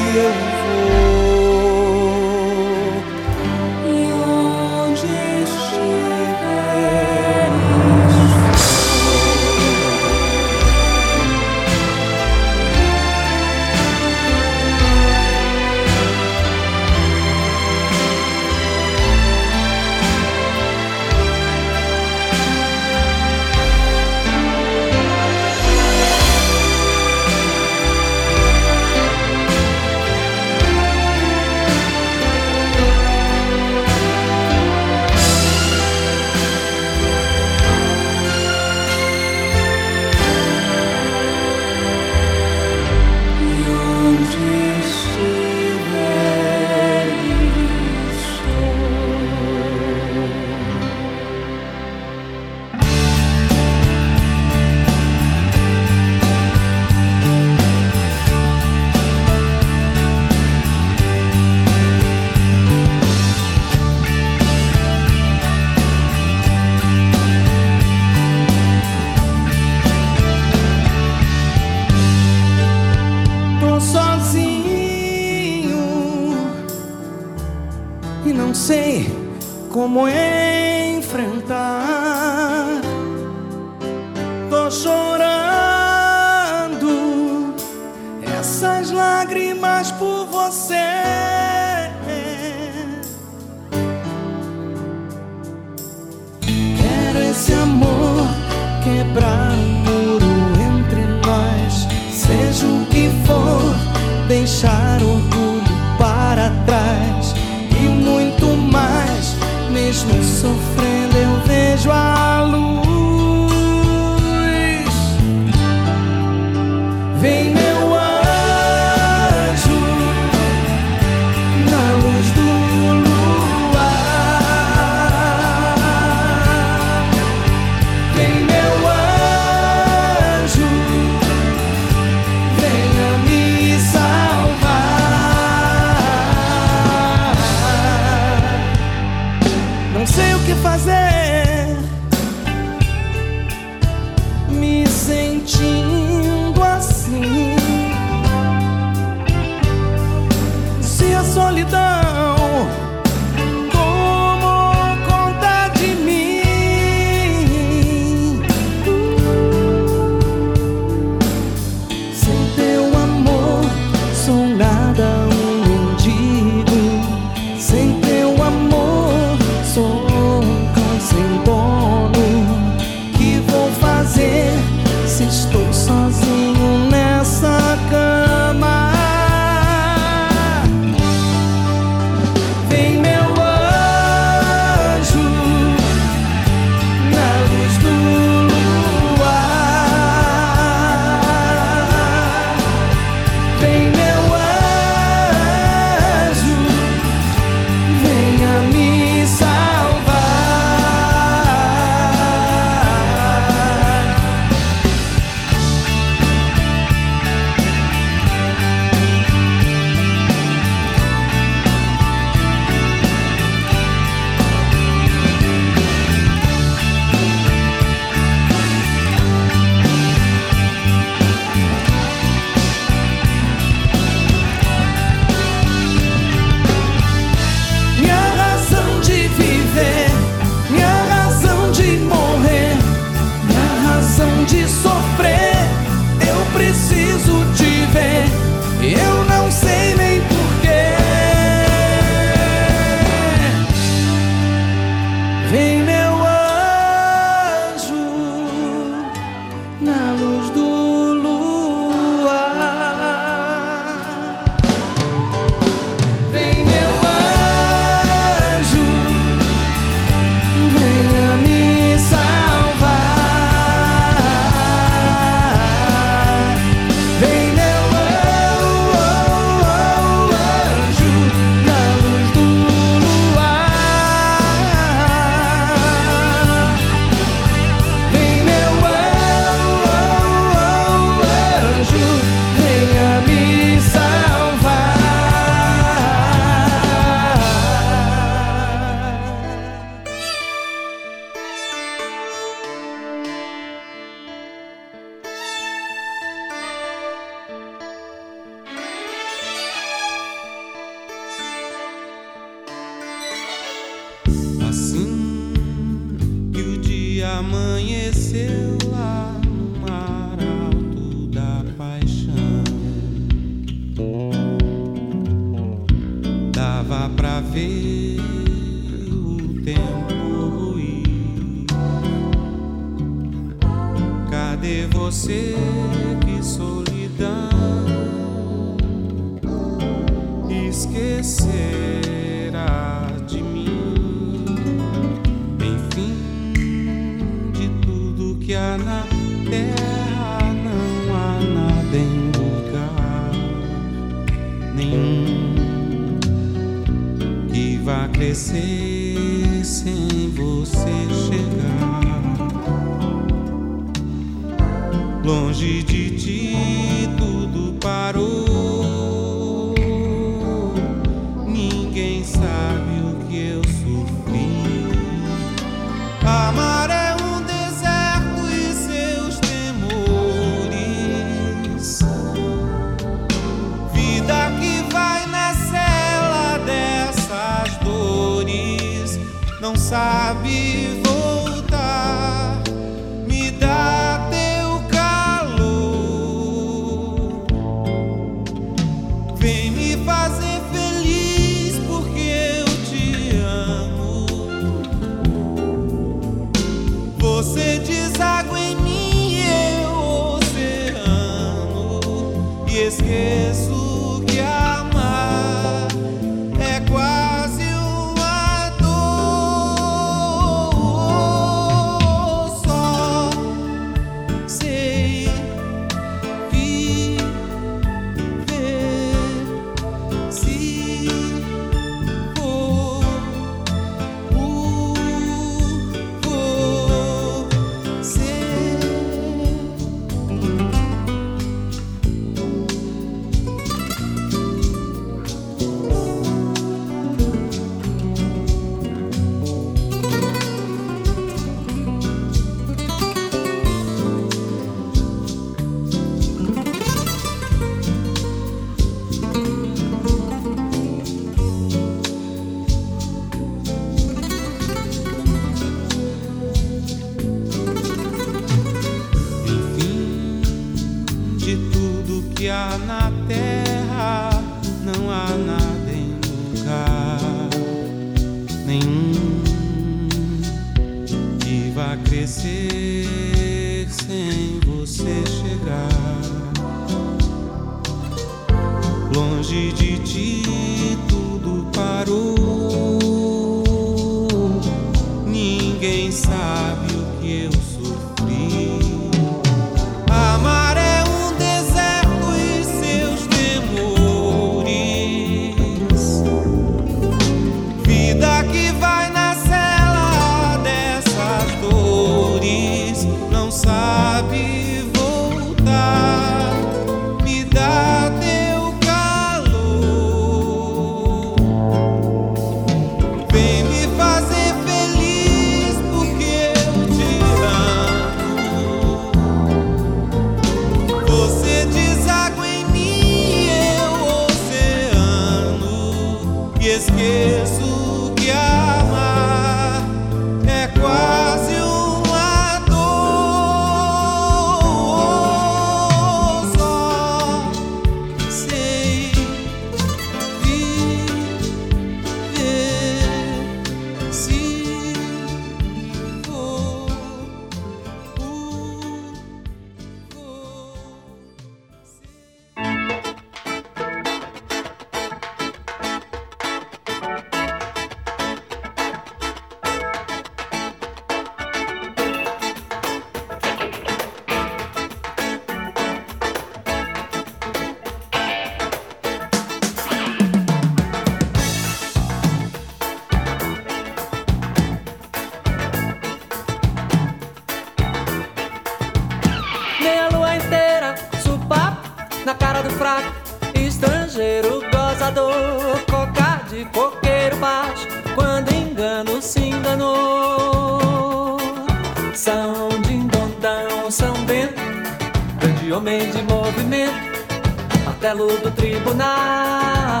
[598.08, 600.00] martelo do tribunal.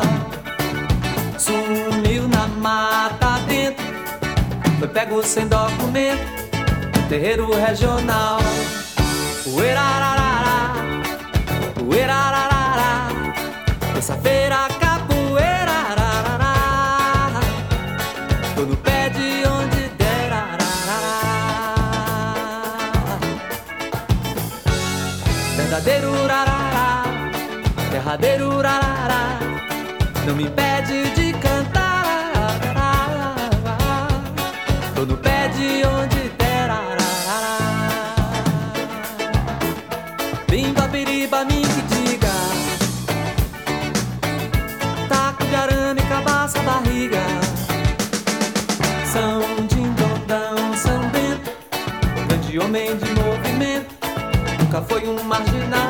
[1.38, 3.84] Sumiu na mata dentro,
[4.78, 6.22] foi pego sem documento,
[7.08, 8.38] terreiro regional.
[9.46, 10.07] Uerara
[28.18, 29.38] derradeiro rarará,
[30.26, 32.32] não me impede de cantar.
[34.94, 36.68] Todo tô no pé de onde der.
[36.68, 38.14] Rarará.
[40.48, 42.32] Bimba biriba mim que diga,
[45.08, 47.22] taco de arame cabaça barriga,
[49.12, 51.52] são dindondão, são dentro,
[52.28, 53.94] grande homem de movimento,
[54.58, 55.87] nunca foi um marginal.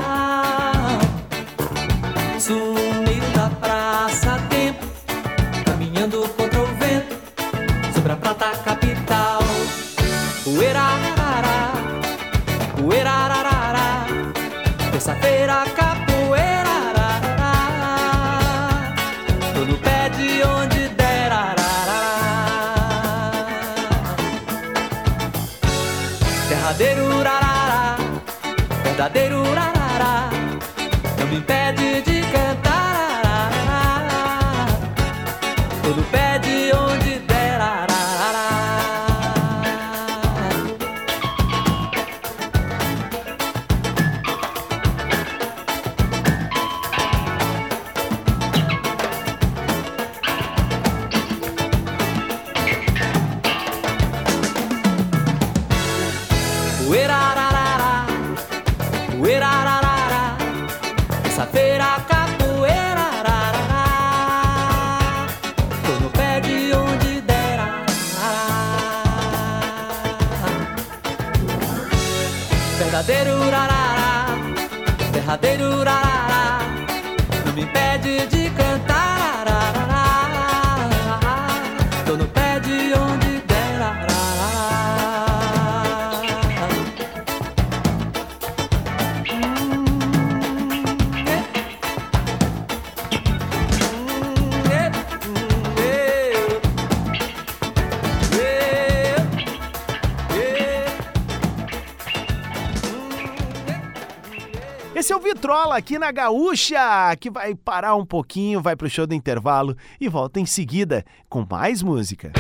[105.68, 110.08] Vitrola aqui na Gaúcha, que vai parar um pouquinho, vai pro show do intervalo e
[110.08, 112.32] volta em seguida com mais música.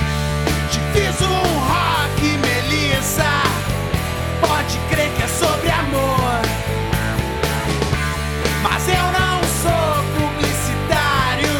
[0.70, 3.24] Te fiz um rock, Melissa.
[4.40, 6.40] Pode crer que é sobre amor.
[8.62, 11.52] Mas eu não sou publicitário.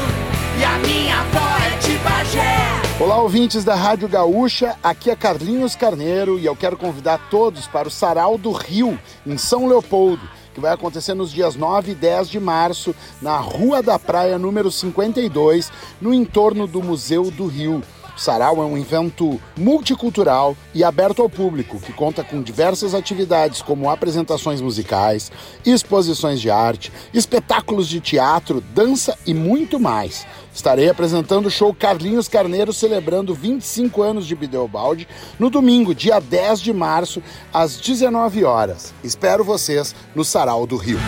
[0.58, 2.78] E a minha avó é de Bagé.
[2.98, 7.88] Olá, ouvintes da Rádio Gaúcha, aqui é Carlinhos Carneiro e eu quero convidar todos para
[7.88, 12.28] o Sarau do Rio, em São Leopoldo, que vai acontecer nos dias 9 e 10
[12.28, 15.70] de março, na Rua da Praia, número 52,
[16.00, 17.80] no entorno do Museu do Rio.
[18.18, 23.62] O Sarau é um evento multicultural e aberto ao público, que conta com diversas atividades
[23.62, 25.30] como apresentações musicais,
[25.64, 30.26] exposições de arte, espetáculos de teatro, dança e muito mais.
[30.52, 35.06] Estarei apresentando o show Carlinhos Carneiro celebrando 25 anos de Bideobaldi
[35.38, 37.22] no domingo, dia 10 de março,
[37.54, 38.92] às 19 horas.
[39.04, 40.98] Espero vocês no Sarau do Rio.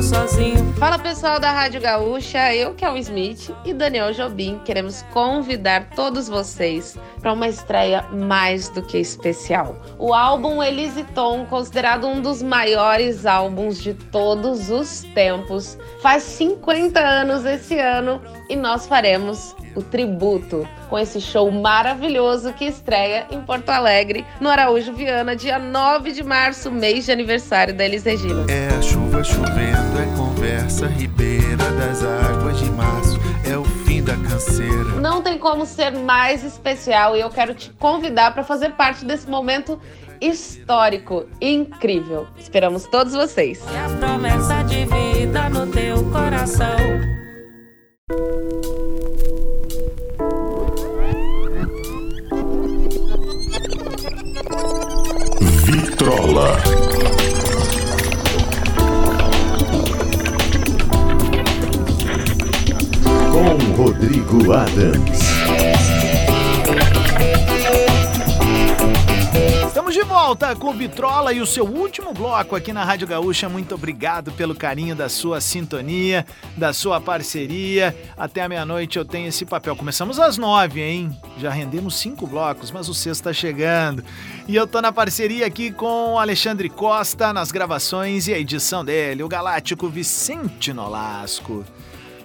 [0.00, 0.72] É sozinho.
[0.74, 5.90] Fala pessoal da Rádio Gaúcha, eu que é o Smith e Daniel Jobim queremos convidar
[5.90, 9.76] todos vocês para uma estreia mais do que especial.
[9.98, 16.98] O álbum Elise Tom, considerado um dos maiores álbuns de todos os tempos, faz 50
[16.98, 23.40] anos esse ano e nós faremos o tributo com esse show maravilhoso que estreia em
[23.40, 28.44] Porto Alegre, no Araújo Viana, dia 9 de março, mês de aniversário da Elis Regina.
[28.48, 33.18] É a chuva chovendo, é conversa ribeira das águas de março,
[33.48, 35.00] é o fim da canseira.
[35.00, 39.28] Não tem como ser mais especial e eu quero te convidar para fazer parte desse
[39.28, 39.80] momento
[40.20, 42.26] histórico e incrível.
[42.38, 43.62] Esperamos todos vocês.
[43.72, 46.76] E a promessa de vida no teu coração.
[56.00, 56.56] Vitrola.
[63.30, 65.39] Com Rodrigo Adams.
[70.30, 73.48] Volta com Vitrola e o seu último bloco aqui na Rádio Gaúcha.
[73.48, 76.24] Muito obrigado pelo carinho da sua sintonia,
[76.56, 77.96] da sua parceria.
[78.16, 79.74] Até a meia-noite eu tenho esse papel.
[79.74, 81.10] Começamos às nove, hein?
[81.36, 84.04] Já rendemos cinco blocos, mas o sexto está chegando.
[84.46, 88.84] E eu tô na parceria aqui com o Alexandre Costa nas gravações e a edição
[88.84, 91.64] dele, o galáctico Vicente Nolasco.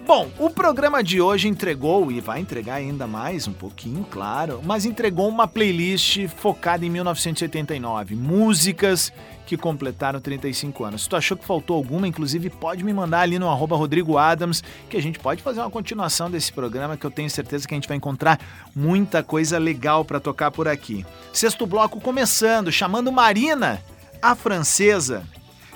[0.06, 4.84] Bom, o programa de hoje entregou, e vai entregar ainda mais um pouquinho, claro, mas
[4.84, 9.12] entregou uma playlist focada em 1989, músicas
[9.44, 11.02] que completaram 35 anos.
[11.02, 14.62] Se tu achou que faltou alguma, inclusive pode me mandar ali no arroba Rodrigo Adams,
[14.88, 17.76] que a gente pode fazer uma continuação desse programa, que eu tenho certeza que a
[17.76, 18.38] gente vai encontrar
[18.76, 21.04] muita coisa legal para tocar por aqui.
[21.32, 23.82] Sexto bloco começando, chamando Marina,
[24.22, 25.26] a francesa.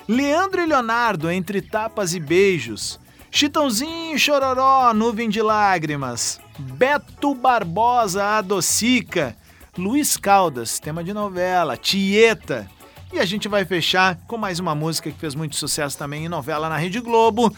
[0.07, 3.00] Leandro e Leonardo, entre tapas e beijos.
[3.33, 6.39] Chitãozinho, Chororó, Nuvem de Lágrimas.
[6.59, 9.37] Beto Barbosa, Adocica.
[9.77, 11.77] Luiz Caldas, tema de novela.
[11.77, 12.69] Tieta.
[13.13, 16.29] E a gente vai fechar com mais uma música que fez muito sucesso também em
[16.29, 17.55] novela na Rede Globo.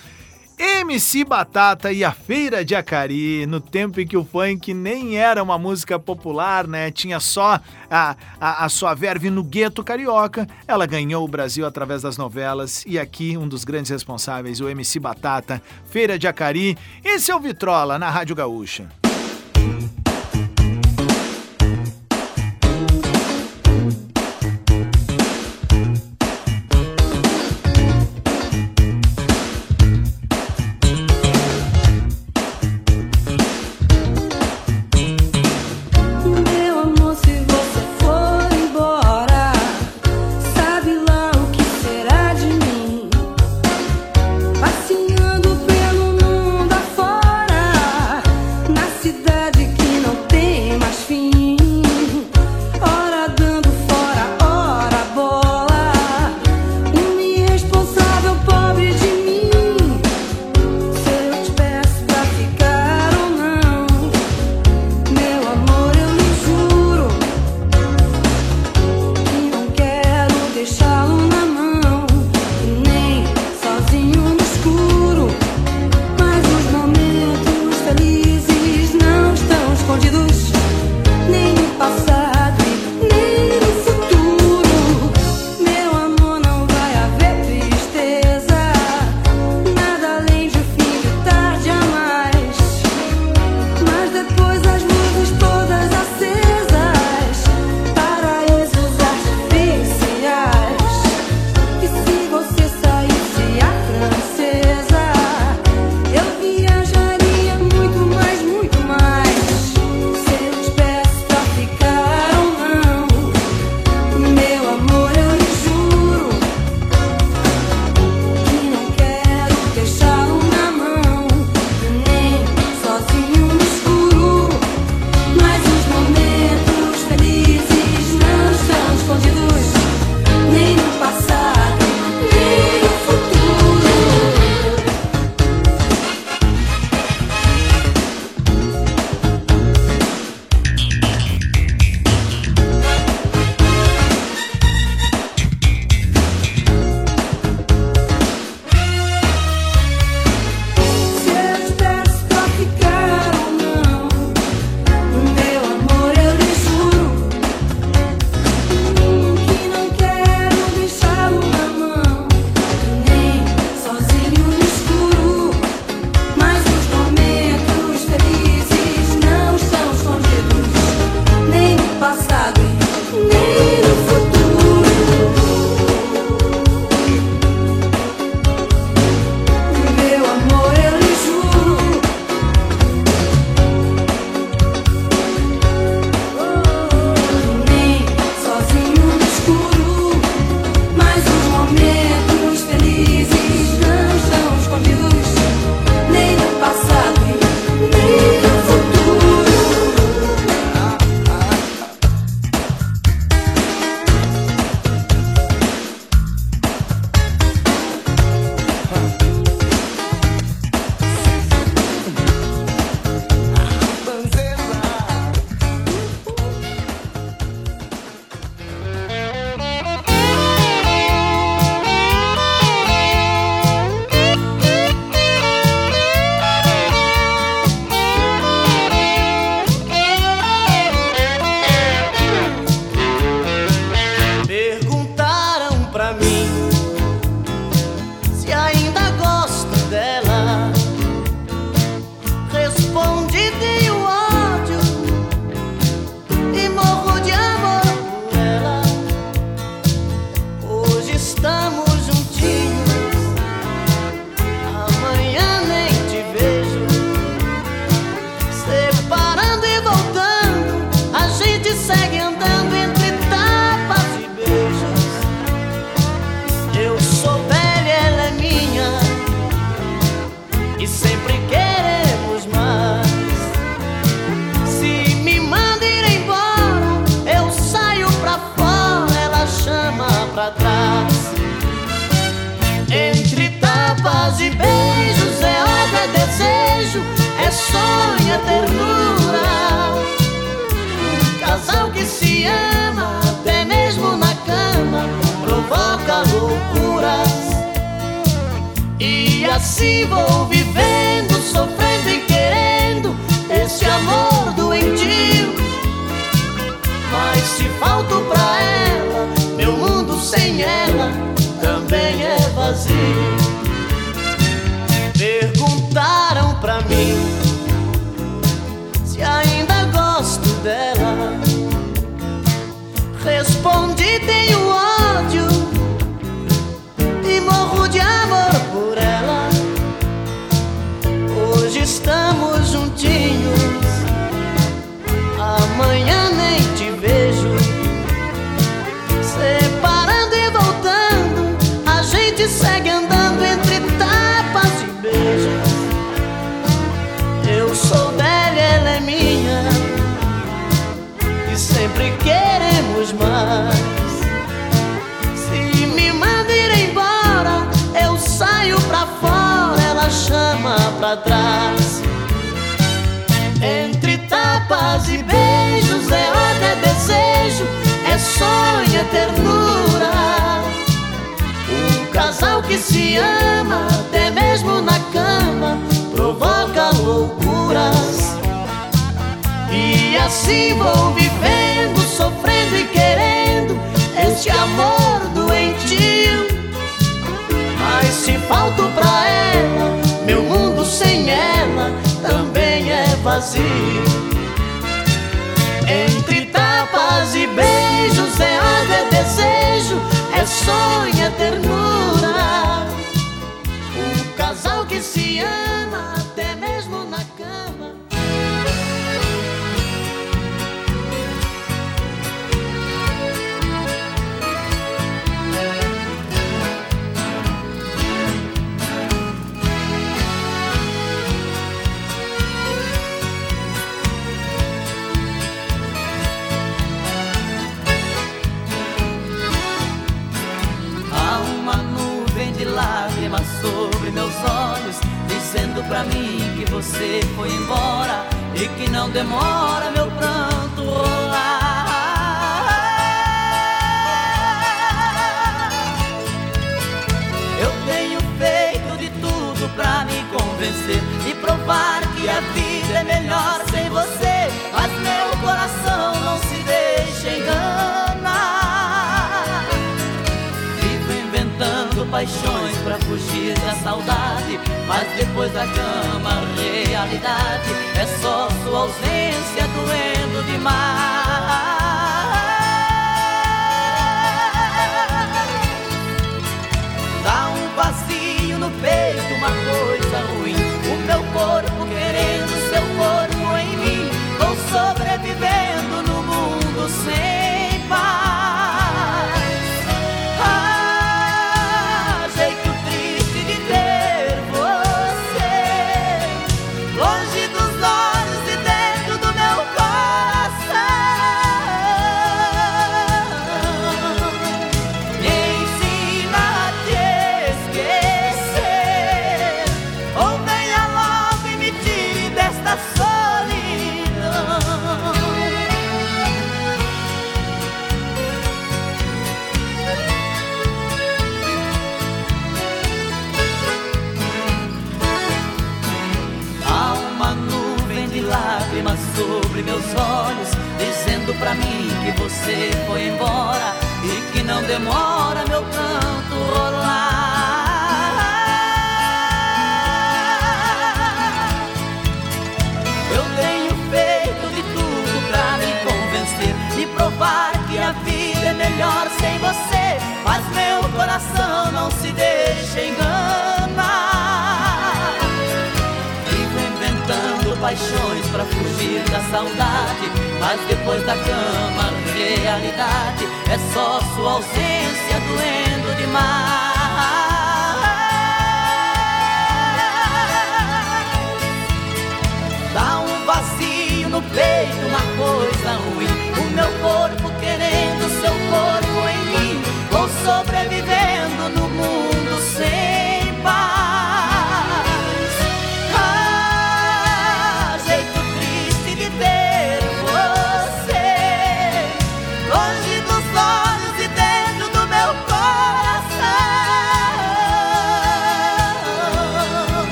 [0.66, 5.44] MC Batata e a Feira de Acari, no tempo em que o funk nem era
[5.44, 6.90] uma música popular, né?
[6.90, 7.60] Tinha só
[7.92, 10.48] a, a, a sua verve no gueto carioca.
[10.66, 15.02] Ela ganhou o Brasil através das novelas e aqui um dos grandes responsáveis, o MC
[15.02, 16.78] Batata, Feira de Acari.
[17.04, 19.03] Esse é o Vitrola na Rádio Gaúcha.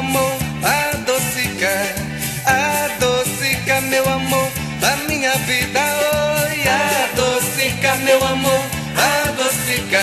[0.00, 0.32] amor,
[0.64, 1.94] adocica,
[2.46, 5.80] adocica, meu amor, da minha vida,
[6.40, 8.62] oi, adocica, meu amor,
[8.96, 10.00] adocica,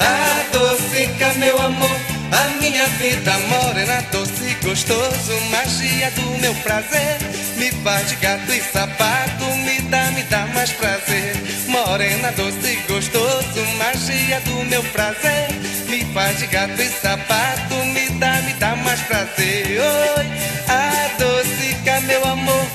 [0.00, 1.96] adocica, meu amor,
[2.32, 7.18] a minha vida morena, doce, gostoso, magia do meu prazer,
[7.56, 11.36] me faz de gato e sapato, me dá, me dá mais prazer,
[11.68, 18.40] morena, doce, gostoso, magia do meu prazer me faz de gato e sapato, me dá,
[18.42, 19.66] me dá mais prazer.
[19.66, 20.26] Oi,
[20.68, 22.66] adocica, meu amor,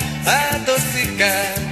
[0.53, 1.64] adocica.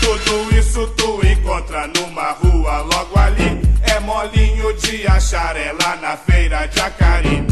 [0.00, 3.60] Tudo isso tu encontra numa rua logo ali.
[3.82, 7.46] É molinho de achar, lá na feira de Acari.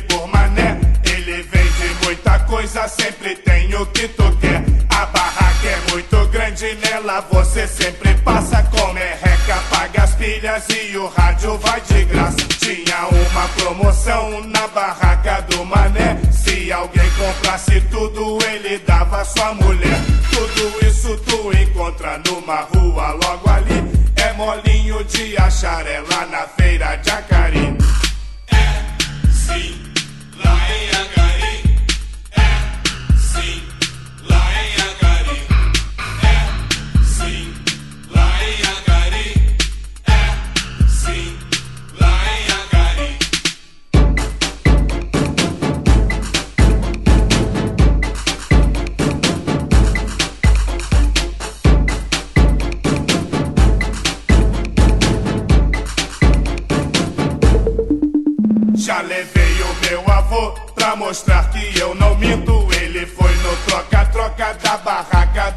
[0.00, 0.78] Por mané.
[1.04, 4.64] Ele vende muita coisa, sempre tem o que tu quer.
[4.90, 10.96] A barraca é muito grande, nela você sempre passa com merreca, paga as pilhas e
[10.96, 12.36] o rádio vai de graça.
[12.58, 16.18] Tinha uma promoção na barraca do mané.
[16.30, 20.00] Se alguém comprasse tudo, ele dava sua mulher.
[20.30, 23.84] Tudo isso tu encontra numa rua logo ali.
[24.16, 27.35] É molinho de achar, é na feira de Acari.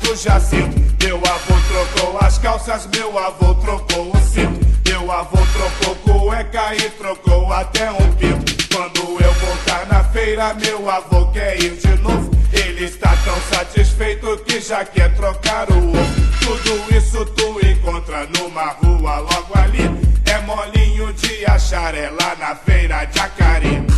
[0.09, 0.75] Do Jacinto.
[1.03, 4.59] Meu avô trocou as calças, meu avô trocou o cinto.
[4.88, 8.67] Meu avô trocou cueca e trocou até um pinto.
[8.73, 12.31] Quando eu voltar na feira, meu avô quer ir de novo.
[12.51, 16.29] Ele está tão satisfeito que já quer trocar o ovo.
[16.41, 19.83] Tudo isso tu encontra numa rua logo ali.
[20.25, 23.88] É molinho de achar, é na feira de Acari.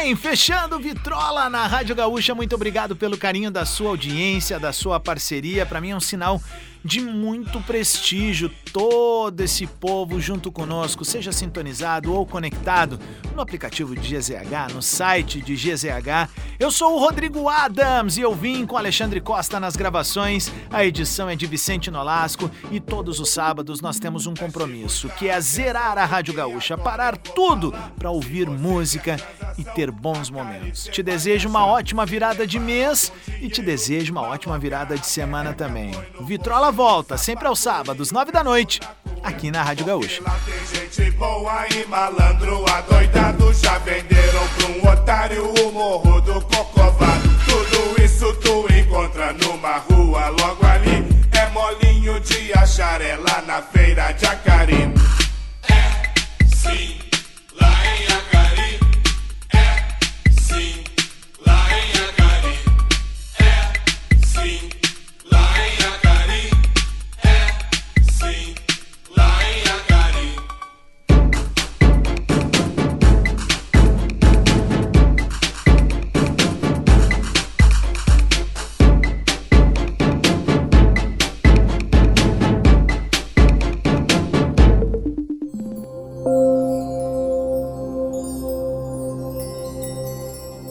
[0.00, 2.34] Bem, fechando Vitrola na Rádio Gaúcha.
[2.34, 5.64] Muito obrigado pelo carinho da sua audiência, da sua parceria.
[5.64, 6.40] Para mim é um sinal
[6.86, 13.00] de muito prestígio todo esse povo junto conosco, seja sintonizado ou conectado
[13.34, 16.30] no aplicativo de GZH, no site de GZH.
[16.60, 20.52] Eu sou o Rodrigo Adams e eu vim com Alexandre Costa nas gravações.
[20.70, 25.28] A edição é de Vicente Nolasco e todos os sábados nós temos um compromisso, que
[25.28, 29.16] é zerar a Rádio Gaúcha, parar tudo para ouvir música
[29.58, 30.84] e ter bons momentos.
[30.84, 35.52] Te desejo uma ótima virada de mês e te desejo uma ótima virada de semana
[35.52, 35.90] também.
[36.20, 38.80] Vitrola volta sempre aos sábados, nove da noite,
[39.22, 40.22] aqui na Rádio Gaúcha.
[40.44, 43.54] Tem gente boa e malandro adoidado.
[43.54, 44.42] Já venderam
[44.92, 51.08] otário o morro do Cocovado Tudo isso tu encontra numa rua logo ali.
[51.32, 54.92] É molinho de achar, é lá na feira de Acari
[55.70, 56.98] É, sim,
[57.58, 58.25] lá em Acari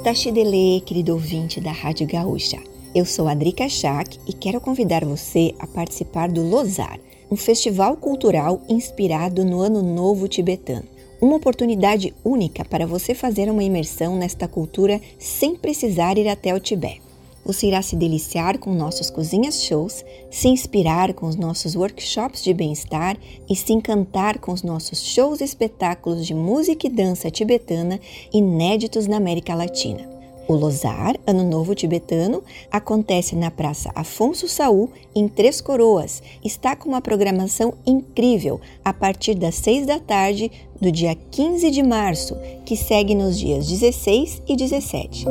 [0.06, 2.62] Tachidele, querido ouvinte da Rádio Gaúcha.
[2.94, 7.00] Eu sou a Drica Schack e quero convidar você a participar do Lozar,
[7.32, 10.86] um festival cultural inspirado no Ano Novo Tibetano.
[11.20, 16.60] Uma oportunidade única para você fazer uma imersão nesta cultura sem precisar ir até o
[16.60, 17.05] Tibete.
[17.46, 22.54] Você irá se deliciar com nossos cozinhas shows, se inspirar com os nossos workshops de
[22.56, 23.16] bem-estar
[23.48, 28.00] e se encantar com os nossos shows e espetáculos de música e dança tibetana
[28.34, 30.15] inéditos na América Latina.
[30.48, 36.22] O Lozar, Ano Novo Tibetano, acontece na Praça Afonso Saul, em Três Coroas.
[36.44, 41.82] Está com uma programação incrível a partir das 6 da tarde do dia 15 de
[41.82, 45.26] março, que segue nos dias 16 e 17.